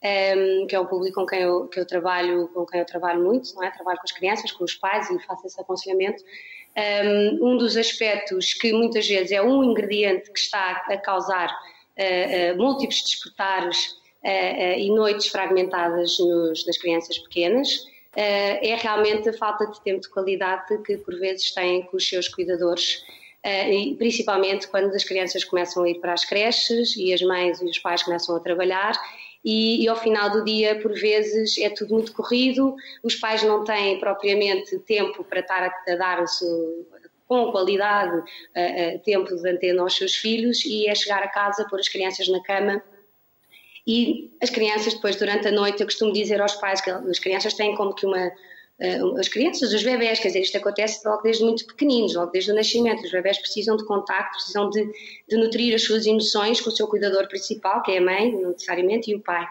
[0.00, 2.86] um, ehm, que é um público com quem, eu, que eu trabalho, com quem eu
[2.86, 3.72] trabalho muito, não é?
[3.72, 6.22] Trabalho com as crianças, com os pais e faço esse aconselhamento.
[7.42, 13.02] Um, dos aspectos que muitas vezes é um ingrediente que está a causar uh, múltiplos
[13.02, 13.98] despertares
[14.76, 20.76] e noites fragmentadas nos, nas crianças pequenas, é realmente a falta de tempo de qualidade
[20.82, 23.02] que por vezes têm com os seus cuidadores.
[23.42, 27.64] Uh, principalmente quando as crianças começam a ir para as creches e as mães e
[27.64, 28.92] os pais começam a trabalhar
[29.44, 33.64] e, e, ao final do dia, por vezes, é tudo muito corrido, os pais não
[33.64, 36.86] têm propriamente tempo para estar a, a dar seu,
[37.26, 41.66] com qualidade uh, uh, tempo de antena aos seus filhos e é chegar a casa,
[41.70, 42.82] pôr as crianças na cama.
[43.86, 47.54] E as crianças depois durante a noite, eu costumo dizer aos pais que as crianças
[47.54, 48.30] têm como que uma
[49.18, 52.54] as crianças, os bebés, quer dizer, isto acontece logo desde muito pequeninos, logo desde o
[52.54, 53.04] nascimento.
[53.04, 54.90] Os bebés precisam de contacto, precisam de,
[55.28, 59.10] de, nutrir as suas emoções com o seu cuidador principal, que é a mãe, necessariamente,
[59.10, 59.46] e o pai.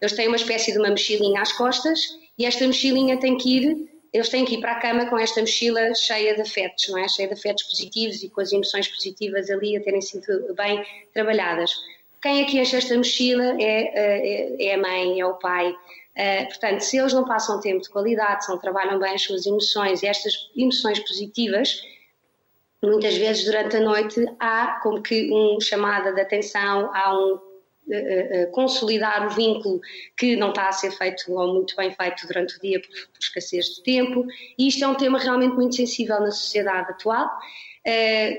[0.00, 3.94] Eles têm uma espécie de uma mochilinha às costas e esta mochilinha tem que ir
[4.14, 7.08] eles têm que ir para a cama com esta mochila cheia de afetos, não é?
[7.08, 11.74] Cheia de afetos positivos e com as emoções positivas ali a terem sido bem trabalhadas.
[12.22, 15.74] Quem aqui enche esta mochila é, é, é a mãe, é o pai.
[16.16, 19.46] Uh, portanto, se eles não passam tempo de qualidade, se não trabalham bem as suas
[19.46, 21.82] emoções e estas emoções positivas,
[22.82, 27.40] muitas vezes durante a noite há como que uma chamada de atenção, há um
[28.52, 29.78] consolidar o vínculo
[30.16, 33.18] que não está a ser feito ou muito bem feito durante o dia por, por
[33.20, 34.24] escassez de tempo.
[34.58, 37.28] E isto é um tema realmente muito sensível na sociedade atual,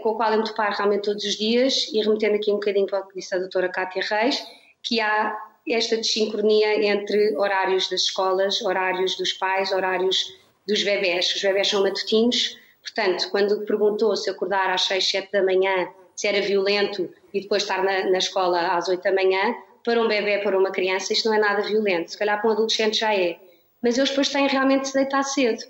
[0.01, 2.87] com o qual eu me deparo realmente todos os dias, e remetendo aqui um bocadinho
[2.87, 4.43] para o que disse a doutora Cátia Reis,
[4.81, 5.37] que há
[5.73, 10.35] esta desincronia entre horários das escolas, horários dos pais, horários
[10.67, 11.33] dos bebés.
[11.35, 16.27] Os bebés são matutinos, portanto, quando perguntou se acordar às 6, 7 da manhã se
[16.27, 20.39] era violento e depois estar na, na escola às 8 da manhã, para um bebê,
[20.39, 22.09] para uma criança, isto não é nada violento.
[22.09, 23.37] Se calhar para um adolescente já é.
[23.83, 25.63] Mas eles depois têm realmente de se deitar cedo.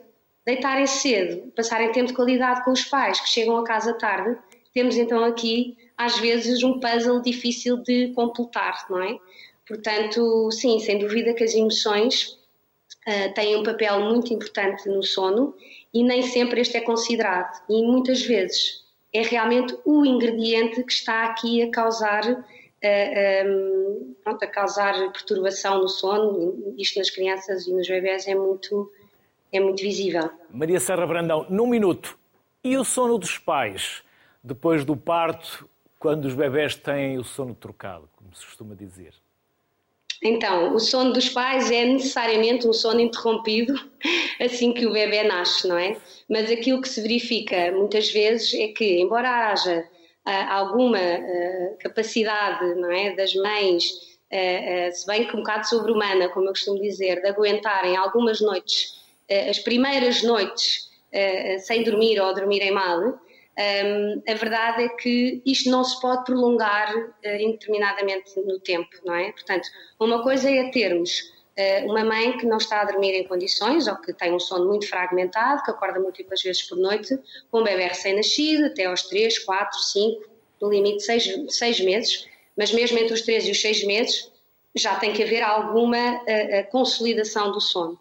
[0.45, 4.37] Deitarem cedo, passarem tempo de qualidade com os pais, que chegam a casa tarde.
[4.73, 9.17] Temos então aqui, às vezes, um puzzle difícil de completar, não é?
[9.67, 12.37] Portanto, sim, sem dúvida que as emoções
[13.07, 15.55] uh, têm um papel muito importante no sono
[15.93, 17.63] e nem sempre este é considerado.
[17.69, 22.43] E muitas vezes é realmente o ingrediente que está aqui a causar, uh,
[22.81, 26.75] eh, um, ehm, pronto, a causar perturbação no sono.
[26.77, 28.91] Isto nas crianças e nos bebés é muito,
[29.51, 30.29] é muito visível.
[30.51, 32.19] Maria Serra Brandão, num minuto.
[32.63, 34.03] E o sono dos pais,
[34.43, 39.13] depois do parto, quando os bebés têm o sono trocado, como se costuma dizer?
[40.23, 43.73] Então, o sono dos pais é necessariamente um sono interrompido
[44.39, 45.97] assim que o bebê nasce, não é?
[46.29, 52.75] Mas aquilo que se verifica muitas vezes é que, embora haja uh, alguma uh, capacidade,
[52.75, 57.21] não é, das mães, uh, se bem que um bocado sobre-humana, como eu costumo dizer,
[57.21, 59.03] de aguentarem algumas noites,
[59.49, 60.87] as primeiras noites
[61.61, 63.19] sem dormir ou dormirem mal,
[63.57, 69.15] um, a verdade é que isto não se pode prolongar uh, indeterminadamente no tempo, não
[69.15, 69.31] é?
[69.31, 69.67] Portanto,
[69.99, 73.95] uma coisa é termos Uh, uma mãe que não está a dormir em condições ou
[73.95, 77.17] que tem um sono muito fragmentado, que acorda múltiplas vezes por noite,
[77.49, 80.29] com um bebê recém-nascido, até aos 3, 4, 5,
[80.61, 82.27] no limite 6, 6 meses,
[82.57, 84.29] mas mesmo entre os 3 e os 6 meses
[84.75, 87.97] já tem que haver alguma uh, consolidação do sono.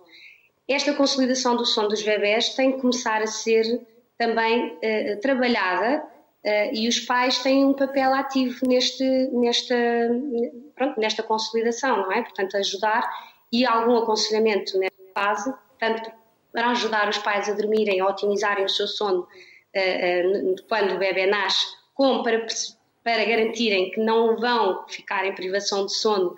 [0.66, 3.86] Esta consolidação do sono dos bebés tem que começar a ser
[4.19, 6.03] também uh, trabalhada
[6.45, 9.03] Uh, e os pais têm um papel ativo neste,
[9.33, 9.75] nesta,
[10.75, 12.21] pronto, nesta consolidação, não é?
[12.21, 13.03] Portanto, ajudar
[13.51, 16.12] e algum aconselhamento nesta fase, tanto
[16.53, 21.25] para ajudar os pais a dormirem, a otimizarem o seu sono uh, quando o bebê
[21.25, 22.47] nasce, como para,
[23.03, 26.37] para garantirem que não vão ficar em privação de sono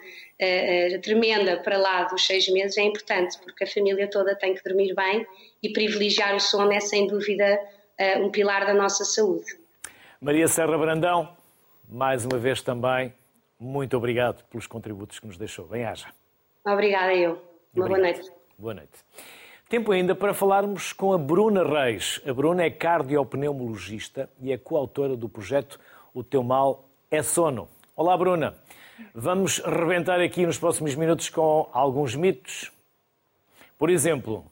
[1.02, 4.94] tremenda para lá dos seis meses, é importante, porque a família toda tem que dormir
[4.94, 5.26] bem
[5.62, 7.58] e privilegiar o sono é, sem dúvida,
[8.18, 9.46] um pilar da nossa saúde.
[10.20, 11.36] Maria Serra Brandão,
[11.88, 13.12] mais uma vez também,
[13.58, 15.66] muito obrigado pelos contributos que nos deixou.
[15.66, 16.08] Bem-haja.
[16.66, 17.40] Obrigada, eu.
[17.74, 18.30] Uma boa noite.
[18.58, 18.92] Boa noite.
[19.68, 22.20] Tempo ainda para falarmos com a Bruna Reis.
[22.26, 25.80] A Bruna é cardiopneumologista e é coautora do projeto
[26.14, 27.68] O Teu Mal é Sono.
[27.96, 28.54] Olá, Bruna.
[29.14, 32.72] Vamos rebentar aqui nos próximos minutos com alguns mitos.
[33.78, 34.44] Por exemplo,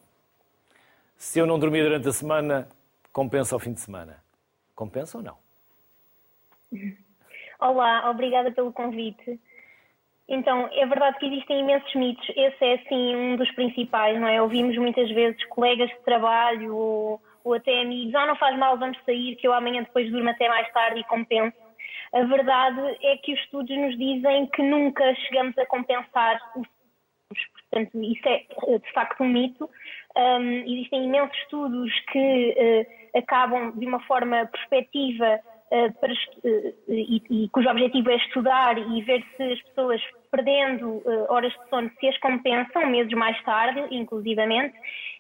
[1.17, 2.69] se eu não dormir durante a semana,
[3.13, 4.23] compensa ao fim de semana.
[4.75, 5.39] Compensa ou não?
[7.59, 9.41] Olá, obrigada pelo convite.
[10.29, 12.27] Então, é verdade que existem imensos mitos.
[12.31, 14.41] Esse é, sim, um dos principais, não é?
[14.41, 18.99] Ouvimos muitas vezes colegas de trabalho ou, ou até amigos, ah, não faz mal, vamos
[19.05, 21.64] sair, que eu amanhã depois durmo até mais tarde e compenso.
[22.15, 26.67] A verdade é que os estudos nos dizem que nunca chegamos a compensar os
[27.75, 29.69] Portanto, isso é de facto um mito.
[30.17, 35.41] Um, existem imensos estudos que uh, acabam de uma forma perspectiva
[35.71, 40.01] eh, para, eh, e, e, cujo objetivo é estudar e ver se as pessoas
[40.31, 44.73] perdendo uh, horas de sono se as compensam meses mais tarde, inclusivamente,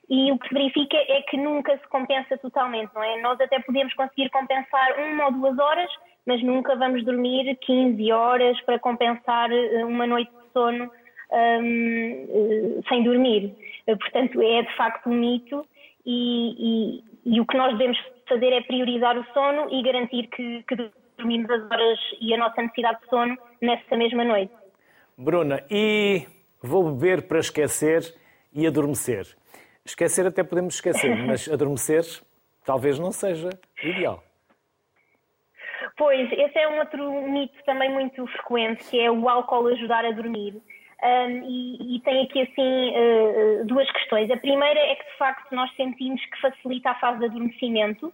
[0.08, 3.20] e o que se verifica é que nunca se compensa totalmente, não é?
[3.20, 5.90] Nós até podemos conseguir compensar uma ou duas horas,
[6.26, 9.50] mas nunca vamos dormir 15 horas para compensar
[9.86, 10.90] uma noite de sono
[11.32, 13.54] um, sem dormir.
[13.86, 15.66] Portanto, é de facto um mito
[16.04, 17.98] e, e, e o que nós devemos
[18.28, 22.60] fazer é priorizar o sono e garantir que, que dormimos as horas e a nossa
[22.60, 24.52] necessidade de sono nessa mesma noite.
[25.16, 26.26] Bruna, e
[26.62, 28.02] vou beber para esquecer
[28.52, 29.26] e adormecer.
[29.86, 32.04] Esquecer até podemos esquecer, mas adormecer
[32.64, 33.50] talvez não seja
[33.82, 34.22] ideal.
[35.96, 40.10] Pois, esse é um outro mito também muito frequente, que é o álcool ajudar a
[40.10, 40.60] dormir.
[41.02, 44.30] Um, e, e, tem aqui assim uh, duas questões.
[44.30, 48.12] A primeira é que de facto nós sentimos que facilita a fase de adormecimento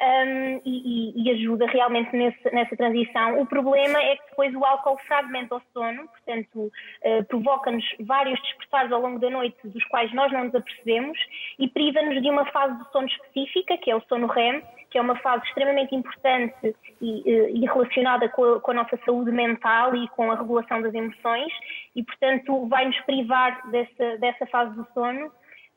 [0.00, 3.40] um, e, e, ajuda realmente nesse, nessa transição.
[3.40, 8.90] O problema é que depois o álcool fragmenta o sono, portanto uh, provoca-nos vários despertares
[8.92, 11.18] ao longo da noite dos quais nós não nos apercebemos
[11.58, 15.00] e priva-nos de uma fase de sono específica, que é o sono REM, que é
[15.00, 20.08] uma fase extremamente importante e, e relacionada com a, com a, nossa saúde mental e
[20.08, 21.52] com a regulação das emoções
[21.94, 25.30] e, portanto, vai-nos privar dessa, dessa fase do sono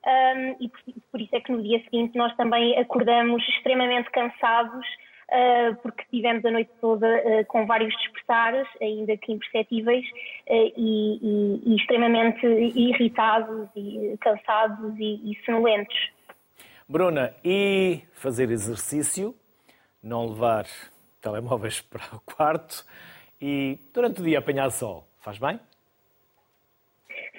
[0.06, 0.82] um, e por,
[1.12, 4.86] por, isso é que no dia seguinte nós também acordamos extremamente cansados
[5.30, 11.20] uh, porque tivemos a noite toda uh, com vários despertares, ainda que imperceptíveis, uh, e,
[11.22, 15.98] e, e, extremamente irritados e cansados e, e sonolentos.
[16.88, 19.34] Bruna, e fazer exercício,
[20.02, 20.66] não levar
[21.22, 22.86] telemóveis para o quarto
[23.42, 25.60] e durante o dia apanhar sol, faz bem?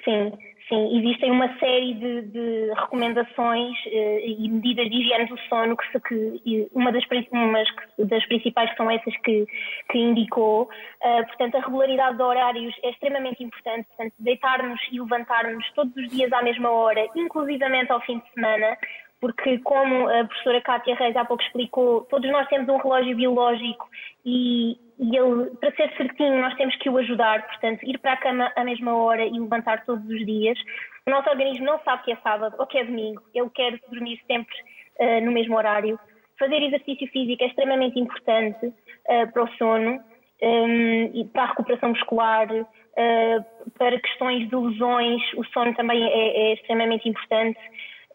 [0.03, 0.31] Sim,
[0.67, 0.99] sim.
[0.99, 5.99] Existem uma série de, de recomendações eh, e medidas de higiene do sono que,
[6.39, 9.45] que uma das, umas das principais são essas que,
[9.89, 10.69] que indicou.
[11.03, 13.87] Uh, portanto, a regularidade de horários é extremamente importante.
[13.87, 18.77] Portanto, deitar-nos e levantar-nos todos os dias à mesma hora, inclusivamente ao fim de semana,
[19.21, 23.89] porque, como a professora Cátia Reis há pouco explicou, todos nós temos um relógio biológico
[24.25, 27.45] e, e ele, para ser certinho, nós temos que o ajudar.
[27.47, 30.57] Portanto, ir para a cama à mesma hora e levantar todos os dias.
[31.05, 34.19] O nosso organismo não sabe que é sábado ou que é domingo, ele quer dormir
[34.25, 34.55] sempre
[34.99, 35.99] uh, no mesmo horário.
[36.39, 39.99] Fazer exercício físico é extremamente importante uh, para o sono
[40.41, 42.47] um, e para a recuperação muscular.
[42.51, 47.59] Uh, para questões de lesões, o sono também é, é extremamente importante.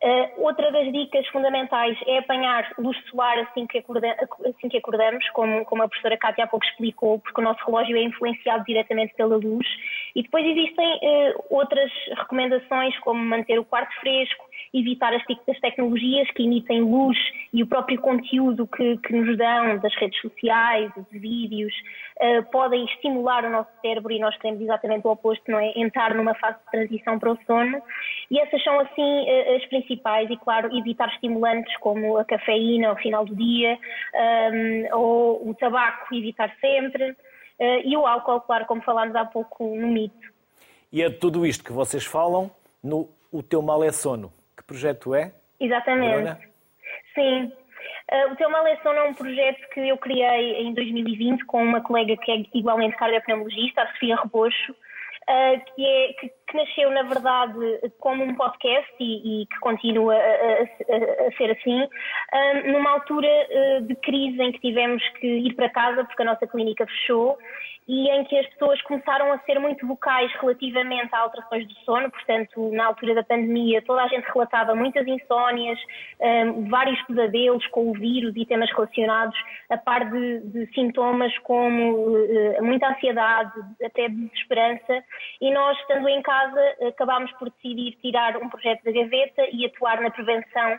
[0.03, 4.16] Uh, outra das dicas fundamentais é apanhar luz solar assim que, acorda,
[4.48, 7.96] assim que acordamos, como, como, a professora Cátia há pouco explicou, porque o nosso relógio
[7.98, 9.66] é influenciado diretamente pela luz.
[10.15, 16.31] E depois existem uh, outras recomendações, como manter o quarto fresco evitar as, as tecnologias
[16.31, 17.19] que emitem luz
[17.53, 21.73] e o próprio conteúdo que, que nos dão das redes sociais, de vídeos,
[22.21, 25.73] uh, podem estimular o nosso cérebro e nós queremos exatamente o oposto, não é?
[25.77, 27.83] Entrar numa fase de transição para o sono.
[28.31, 30.31] E essas são, assim, uh, as principais.
[30.31, 33.77] E, claro, evitar estimulantes como a cafeína ao final do dia
[34.53, 37.17] um, ou o tabaco, evitar sempre.
[37.61, 40.33] Uh, e o álcool, claro, como falámos há pouco no mito.
[40.91, 42.51] E é tudo isto que vocês falam
[42.83, 44.33] no O Teu Mal é Sono.
[44.57, 45.35] Que projeto é?
[45.61, 46.15] Exatamente.
[46.15, 46.41] Bruna?
[47.15, 47.53] Sim.
[48.11, 51.63] Uh, o Teu Mal é Sono é um projeto que eu criei em 2020 com
[51.63, 54.75] uma colega que é igualmente cardiopneumologista, a Sofia Rebocho,
[55.31, 60.14] uh, que, é, que, que, nasceu, na verdade, como um podcast e, e que continua
[60.14, 63.28] a, a, a ser assim, uh, numa altura
[63.83, 67.39] de crise em que tivemos que ir para casa porque a nossa clínica fechou
[67.91, 72.09] e em que as pessoas começaram a ser muito vocais relativamente a alterações do sono,
[72.09, 75.76] portanto, na altura da pandemia, toda a gente relatava muitas insónias,
[76.20, 79.36] um, vários pesadelos com o vírus e temas relacionados,
[79.68, 85.03] a par de, de sintomas como uh, muita ansiedade, até desesperança,
[85.41, 90.01] e nós, estando em casa, acabámos por decidir tirar um projeto da gaveta e atuar
[90.01, 90.78] na prevenção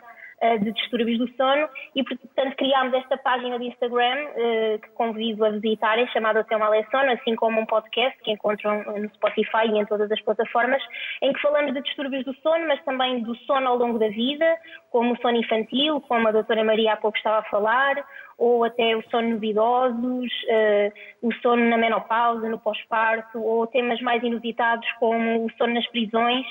[0.58, 5.50] de distúrbios do sono e, portanto, criámos esta página de Instagram eh, que convido a
[5.50, 9.78] visitarem, chamada Teu Mal é Sono, assim como um podcast que encontram no Spotify e
[9.78, 10.82] em todas as plataformas,
[11.22, 14.56] em que falamos de distúrbios do sono, mas também do sono ao longo da vida,
[14.90, 18.04] como o sono infantil, como a doutora Maria há pouco estava a falar,
[18.36, 24.00] ou até o sono nos idosos, uh, o sono na menopausa, no pós-parto, ou temas
[24.00, 26.46] mais inusitados como o sono nas prisões.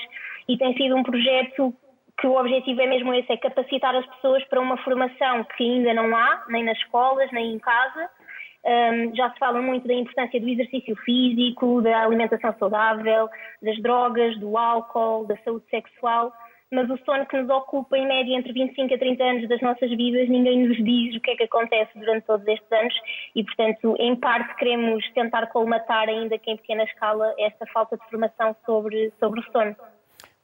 [0.48, 1.74] E tem sido um projeto
[2.18, 5.94] que o objetivo é mesmo esse, é capacitar as pessoas para uma formação que ainda
[5.94, 8.10] não há, nem nas escolas, nem em casa.
[8.64, 13.28] Um, já se fala muito da importância do exercício físico, da alimentação saudável,
[13.60, 16.32] das drogas, do álcool, da saúde sexual,
[16.70, 19.90] mas o sono que nos ocupa em média entre 25 a 30 anos das nossas
[19.90, 22.94] vidas, ninguém nos diz o que é que acontece durante todos estes anos
[23.34, 28.08] e, portanto, em parte queremos tentar colmatar, ainda que em pequena escala, esta falta de
[28.08, 29.76] formação sobre, sobre o sono.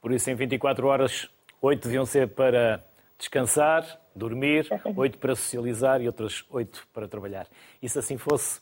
[0.01, 2.83] Por isso, em 24 horas Oito deviam ser para
[3.17, 3.83] descansar,
[4.15, 7.47] dormir, oito para socializar e outras oito para trabalhar.
[7.81, 8.61] E se assim fosse,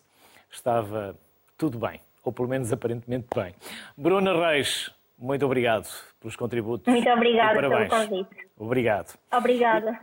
[0.49, 1.15] estava
[1.55, 3.53] tudo bem, ou pelo menos aparentemente bem.
[3.95, 5.87] Bruna Reis, muito obrigado
[6.19, 6.91] pelos contributos.
[6.91, 8.47] Muito obrigada pelo convite.
[8.57, 9.19] Obrigado.
[9.31, 9.99] Obrigada.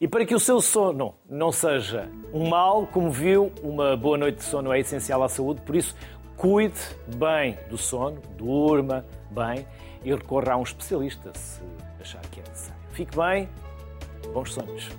[0.00, 4.36] E para que o seu sono não seja um mal, como viu, uma boa noite
[4.36, 5.96] de sono é essencial à saúde, por isso
[6.36, 6.78] cuide
[7.16, 9.66] bem do sono, durma bem
[10.04, 11.60] e recorra a um especialista se
[12.04, 12.82] achar que é necessário.
[12.92, 13.48] Fique bem,
[14.32, 14.90] bons sonhos.